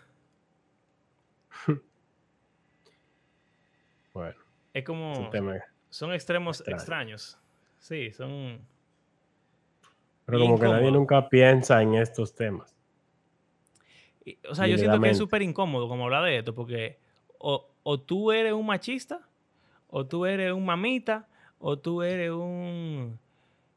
[4.14, 4.36] Bueno,
[4.74, 5.30] Es como,
[5.90, 6.78] son extremos extraño.
[6.78, 7.40] extraños.
[7.80, 8.60] Sí, son...
[10.26, 12.76] Pero como que nadie nunca piensa en estos temas.
[14.26, 16.98] y- O sea, yo siento que es súper incómodo como hablar de esto, porque
[17.38, 19.22] o, o tú eres un machista,
[19.88, 21.28] o tú eres un mamita,
[21.60, 23.18] o tú eres un...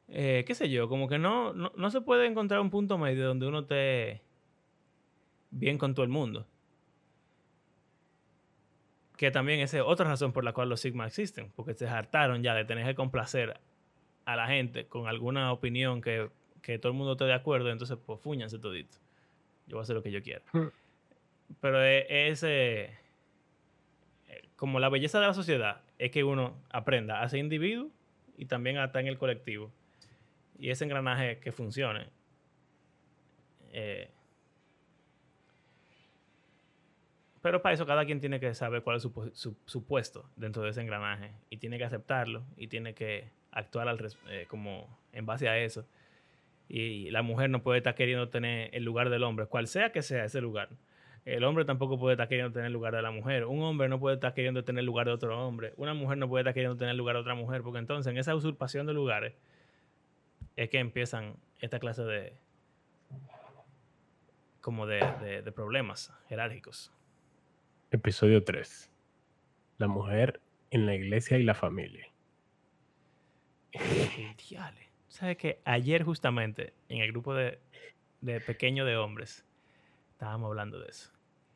[0.09, 3.28] eh, qué sé yo, como que no, no, no se puede encontrar un punto medio
[3.28, 4.22] donde uno esté
[5.51, 6.46] bien con todo el mundo.
[9.16, 12.42] Que también esa es otra razón por la cual los Sigma existen, porque se hartaron
[12.42, 13.61] ya de tener que complacer
[14.24, 16.30] a la gente con alguna opinión que,
[16.62, 18.96] que todo el mundo esté de acuerdo, entonces pues fúñanse todito.
[19.66, 20.42] Yo voy a hacer lo que yo quiera.
[20.53, 20.68] Hmm.
[21.61, 22.96] Pero es, es, eh,
[24.57, 27.90] como la belleza de la sociedad es que uno aprenda a ser individuo
[28.36, 29.70] y también a estar en el colectivo.
[30.59, 32.09] Y ese engranaje que funcione.
[33.72, 34.11] eh,
[37.43, 40.70] pero para eso cada quien tiene que saber cuál es su, su- puesto dentro de
[40.70, 45.49] ese engranaje y tiene que aceptarlo y tiene que actuar al eh, como en base
[45.49, 45.86] a eso.
[46.68, 50.03] Y la mujer no puede estar queriendo tener el lugar del hombre, cual sea que
[50.03, 50.68] sea ese lugar.
[51.24, 53.45] El hombre tampoco puede estar queriendo tener el lugar de la mujer.
[53.47, 55.72] Un hombre no puede estar queriendo tener el lugar de otro hombre.
[55.76, 58.18] Una mujer no puede estar queriendo tener el lugar de otra mujer, porque entonces en
[58.18, 59.34] esa usurpación de lugares
[60.57, 62.34] es que empiezan esta clase de
[64.61, 66.93] como de- de problemas jerárquicos.
[67.93, 68.88] Episodio 3.
[69.78, 72.07] La mujer en la iglesia y la familia.
[74.49, 74.91] Diale.
[75.09, 77.59] ¿Sabes que Ayer justamente en el grupo de,
[78.20, 79.45] de pequeño de hombres
[80.12, 81.11] estábamos hablando de eso.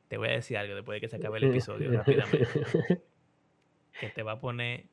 [0.08, 2.48] Te voy a decir algo después de que se acabe el episodio rápidamente.
[4.00, 4.86] Que te va a poner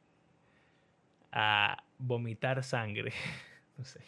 [1.32, 3.14] a vomitar sangre.
[3.80, 4.02] no sé.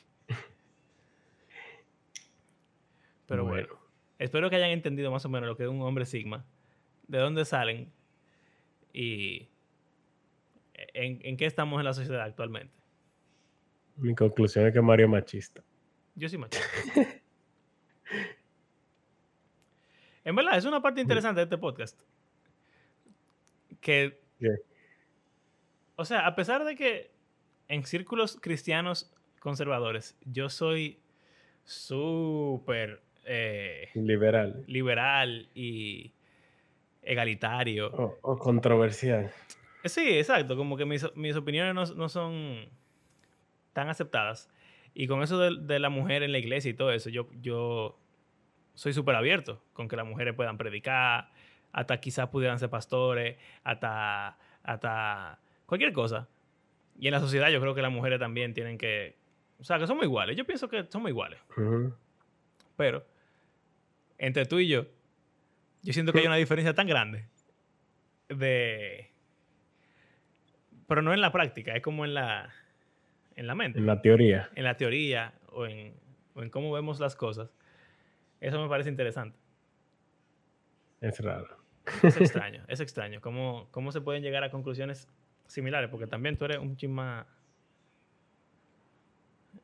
[3.26, 3.68] Pero bueno.
[3.68, 3.84] Bueno.
[4.20, 6.46] Espero que hayan entendido más o menos lo que es un hombre sigma.
[7.14, 7.92] De dónde salen
[8.92, 9.48] y
[10.74, 12.74] en, en qué estamos en la sociedad actualmente.
[13.98, 15.64] Mi conclusión es que Mario es machista.
[16.16, 16.66] Yo sí machista.
[20.24, 22.02] en verdad, es una parte interesante de este podcast.
[23.80, 24.20] Que,
[25.96, 27.12] o sea, a pesar de que
[27.68, 31.00] en círculos cristianos conservadores yo soy
[31.64, 34.64] súper eh, Liberal.
[34.66, 36.12] liberal y
[37.04, 37.88] egalitario.
[37.88, 39.32] O, o controversial.
[39.86, 40.56] Sí, exacto.
[40.56, 42.70] Como que mis, mis opiniones no, no son
[43.74, 44.50] tan aceptadas.
[44.94, 48.00] Y con eso de, de la mujer en la iglesia y todo eso, yo, yo
[48.76, 51.32] soy súper abierto con que las mujeres puedan predicar,
[51.72, 56.28] hasta quizás pudieran ser pastores, hasta, hasta cualquier cosa.
[57.00, 59.18] Y en la sociedad yo creo que las mujeres también tienen que,
[59.60, 60.38] o sea, que somos iguales.
[60.38, 61.40] Yo pienso que somos iguales.
[62.78, 63.04] Pero
[64.20, 64.86] entre tú y yo,
[65.84, 67.26] yo siento que hay una diferencia tan grande
[68.30, 69.12] de...
[70.88, 72.54] Pero no en la práctica, es como en la,
[73.36, 73.80] en la mente.
[73.80, 74.50] En la teoría.
[74.56, 75.94] En la teoría o en,
[76.34, 77.54] o en cómo vemos las cosas.
[78.42, 79.38] Eso me parece interesante.
[81.02, 81.58] Es raro.
[82.04, 83.22] Es extraño, es extraño.
[83.22, 85.08] ¿Cómo, ¿Cómo se pueden llegar a conclusiones
[85.48, 85.90] similares?
[85.90, 87.28] Porque también tú eres un chisma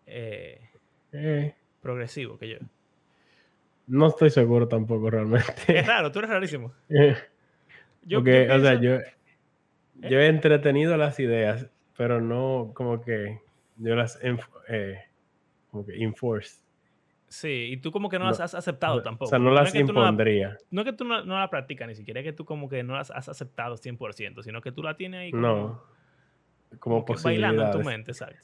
[0.05, 0.69] eh,
[1.11, 2.57] Eh, progresivo que yo.
[3.89, 5.51] No estoy seguro tampoco realmente.
[5.67, 6.73] Es raro, tú eres rarísimo.
[8.03, 8.79] Yo, Porque, yo o sea, ¿Eh?
[8.81, 11.67] yo, yo he entretenido las ideas,
[11.97, 13.39] pero no como que
[13.75, 14.99] yo las eh,
[15.69, 16.63] como que enforce.
[17.27, 19.29] Sí, y tú como que no, No, las has aceptado O tampoco.
[19.29, 20.57] sea, no las la- impondría.
[20.71, 22.81] No es que tú no, no la practicas ni siquiera, es que tú como que
[22.83, 25.83] no las has aceptado 100%, sino que tú la tienes ahí como, No.
[26.79, 28.39] Como, como que bailando en tu mente, exacto.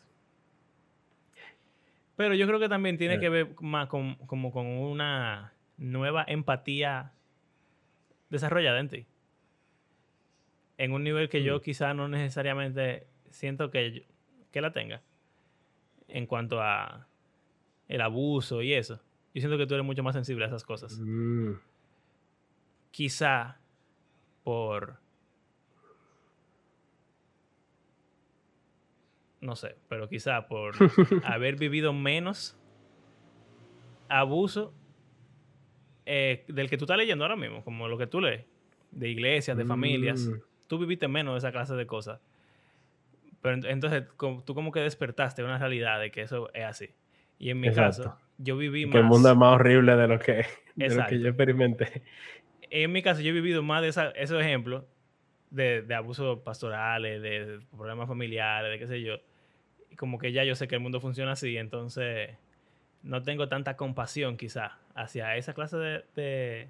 [2.16, 3.20] Pero yo creo que también tiene Eh.
[3.20, 7.12] que ver más con, como con una nueva empatía
[8.30, 9.06] desarrollada en ti.
[10.78, 11.62] En un nivel que yo Mm.
[11.62, 14.02] quizá no necesariamente siento que, yo-
[14.52, 15.02] que la tenga.
[16.08, 17.08] En cuanto a
[17.88, 18.96] el abuso y eso.
[19.34, 20.98] Yo siento que tú eres mucho más sensible a esas cosas.
[21.00, 21.54] Mm,
[22.92, 23.58] quizá
[24.44, 24.98] por
[29.46, 30.74] no sé, pero quizá por
[31.24, 32.58] haber vivido menos
[34.10, 34.74] abuso
[36.06, 38.46] eh, del que tú estás leyendo ahora mismo, como lo que tú lees,
[38.92, 40.28] de iglesias, de familias.
[40.28, 42.20] mm, Tú viviste menos de esa clase de cosas.
[43.42, 46.90] Pero ent- entonces tú como que despertaste una realidad de que eso es así.
[47.38, 48.94] Y en mi caso, yo viví más...
[48.94, 52.04] Que el mundo es más horrible de lo que, de lo que yo experimenté.
[52.70, 54.84] en mi caso, yo he vivido más de esa- esos ejemplos
[55.52, 59.18] de, de abusos pastorales, de, de problemas familiares, de qué sé yo.
[59.96, 62.32] Y como que ya yo sé que el mundo funciona así, entonces
[63.02, 66.68] no tengo tanta compasión quizá hacia esa clase de, de,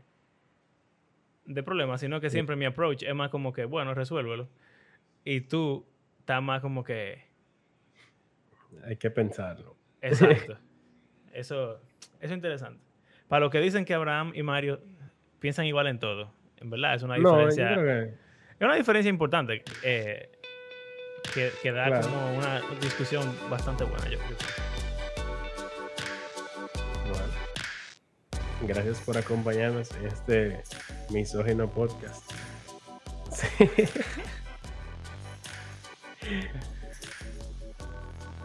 [1.45, 2.36] de problemas, sino que Sí.
[2.36, 4.47] siempre mi approach es más como que, bueno, resuélvelo.
[5.23, 5.88] Y tú
[6.19, 7.23] estás más como que,
[8.84, 9.76] Hay que pensarlo.
[10.03, 10.57] exacto.
[11.34, 11.82] eso, eso
[12.19, 12.80] es interesante.
[13.28, 14.82] Para los que dicen que Abraham y Mario
[15.39, 17.73] piensan igual en todo, en verdad es una No, yo diferencia.
[17.73, 18.09] creo que
[18.59, 20.34] Es una diferencia importante eh,
[21.36, 22.07] que, que da Claro.
[22.09, 24.07] como una discusión bastante buena.
[24.09, 24.38] Yo, creo.
[27.09, 27.33] Bueno,
[28.73, 30.63] gracias por acompañarnos en este
[31.11, 32.23] misógino podcast.
[33.31, 33.47] Sí.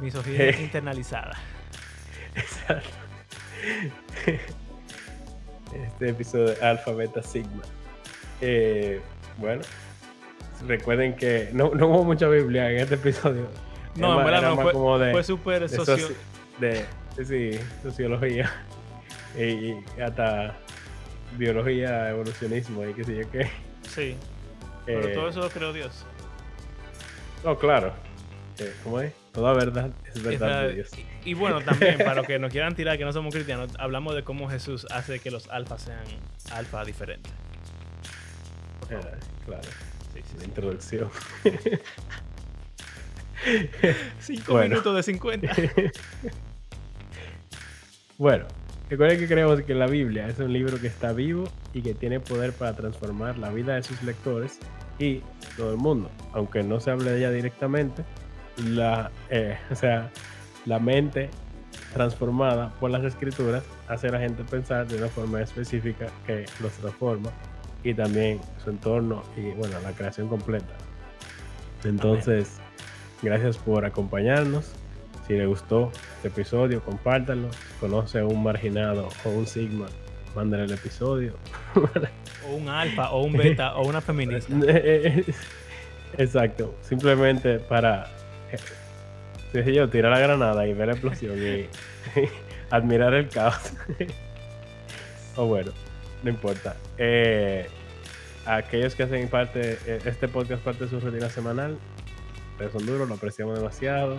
[0.00, 1.36] Misoginia internalizada.
[2.34, 2.88] Exacto.
[5.74, 7.62] Este episodio de Alpha Beta Sigma.
[8.40, 9.00] Eh,
[9.36, 9.62] bueno,
[10.66, 13.48] recuerden que no, no hubo mucha Biblia en este episodio.
[13.96, 15.96] No, en verdad no, fue, como de, fue súper socio...
[16.08, 16.14] soci-
[16.60, 16.86] de-
[17.24, 18.50] sí, sociología
[19.38, 20.54] y, y hasta
[21.36, 23.50] biología, evolucionismo y qué sé yo qué.
[23.88, 24.16] Sí,
[24.86, 26.04] pero Eh, todo eso lo creó Dios.
[27.44, 27.92] No, claro.
[28.58, 29.12] Eh, ¿Cómo es?
[29.32, 30.90] Toda verdad es verdad de Dios.
[31.24, 34.14] Y, y bueno, también, para los que nos quieran tirar que no somos cristianos, hablamos
[34.14, 36.04] de cómo Jesús hace que los alfas sean
[36.52, 37.32] alfa diferentes.
[38.90, 38.98] Eh,
[39.46, 39.62] claro,
[40.38, 41.10] la introducción.
[44.20, 44.68] Cinco Bueno.
[44.70, 45.52] minutos de 50.
[48.18, 48.44] Bueno,
[48.90, 52.20] recuerden que creemos que la Biblia es un libro que está vivo y que tiene
[52.20, 54.58] poder para transformar la vida de sus lectores
[54.98, 55.22] y
[55.56, 56.10] todo el mundo.
[56.34, 58.04] Aunque no se hable de ella directamente,
[58.58, 60.10] la, eh, o sea,
[60.66, 61.30] la mente
[61.94, 66.72] transformada por las escrituras hace a la gente pensar de una forma específica que los
[66.74, 67.30] transforma
[67.82, 70.74] y también su entorno y bueno, la creación completa.
[71.84, 72.60] Entonces,
[73.22, 74.72] gracias por acompañarnos.
[75.26, 77.52] Si le gustó este episodio, compártanlo.
[77.52, 79.86] Si conoce a un marginado o un sigma,
[80.34, 81.34] mándale el episodio.
[81.74, 84.52] o un alfa, o un beta, o una feminista.
[86.18, 86.74] Exacto.
[86.82, 88.08] Simplemente para,
[89.52, 91.66] sé yo, tirar la granada y ver la explosión y
[92.70, 93.72] admirar el caos.
[95.36, 95.72] o bueno,
[96.22, 96.76] no importa.
[96.98, 97.66] Eh,
[98.46, 101.78] aquellos que hacen parte, eh, este podcast parte de su rutina semanal,
[102.52, 104.18] ustedes son duros, lo apreciamos demasiado.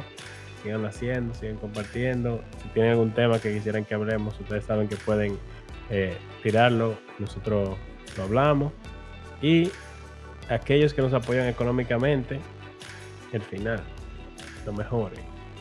[0.64, 2.44] Sigan haciendo, sigan compartiendo.
[2.62, 5.38] Si tienen algún tema que quisieran que hablemos, ustedes saben que pueden
[5.90, 7.78] eh, tirarlo, nosotros
[8.16, 8.72] lo hablamos.
[9.42, 9.72] Y
[10.50, 12.40] aquellos que nos apoyan económicamente,
[13.34, 13.82] el final,
[14.66, 15.14] lo mejor,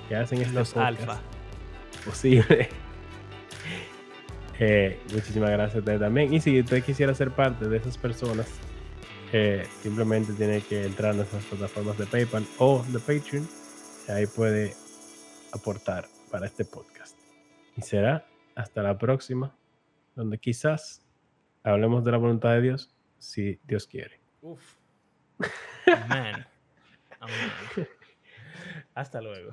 [0.08, 1.20] que hacen este Los podcast alfa.
[2.04, 2.68] posible.
[4.62, 6.34] Eh, muchísimas gracias a usted también.
[6.34, 8.46] Y si usted quisiera ser parte de esas personas,
[9.32, 13.48] eh, simplemente tiene que entrar a nuestras plataformas de PayPal o de Patreon.
[14.06, 14.74] Y ahí puede
[15.52, 17.16] aportar para este podcast.
[17.76, 19.56] Y será hasta la próxima,
[20.14, 21.06] donde quizás
[21.62, 24.20] hablemos de la voluntad de Dios, si Dios quiere.
[24.42, 24.74] Uf.
[26.08, 26.46] Man.
[27.20, 27.52] Amén.
[28.94, 29.52] Hasta luego.